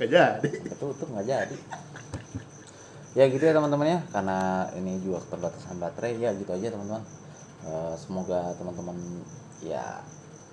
[0.00, 0.50] Nggak jadi.
[0.76, 1.56] Tutup nggak jadi.
[3.16, 3.98] Ya gitu ya teman-teman ya.
[4.12, 6.20] Karena ini juga keterbatasan baterai.
[6.20, 7.04] Ya gitu aja teman-teman.
[7.66, 8.96] Eh, semoga teman-teman
[9.64, 10.00] ya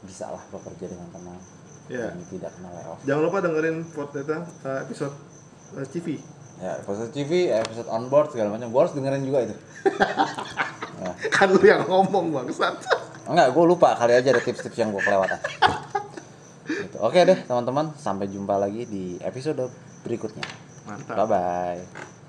[0.04, 1.40] bisa lah bekerja dengan tenang.
[1.92, 2.16] Ya.
[2.16, 3.00] dan tidak kena layoff.
[3.04, 5.12] Jangan lupa dengerin podcast uh, episode
[5.76, 6.16] uh, TV
[6.62, 8.70] ya episode TV episode on board segala macam.
[8.70, 9.56] Gue harus dengerin juga itu.
[11.02, 11.12] Ya.
[11.36, 12.78] kan lu yang ngomong bangsat.
[13.26, 13.96] Enggak gue lupa.
[13.98, 15.40] Kali aja ada tips-tips yang gue kelewatan.
[16.64, 16.98] Gitu.
[17.00, 17.92] oke deh teman-teman.
[18.00, 19.68] Sampai jumpa lagi di episode
[20.04, 20.46] berikutnya.
[20.88, 21.16] Mantap.
[21.16, 22.22] Bye bye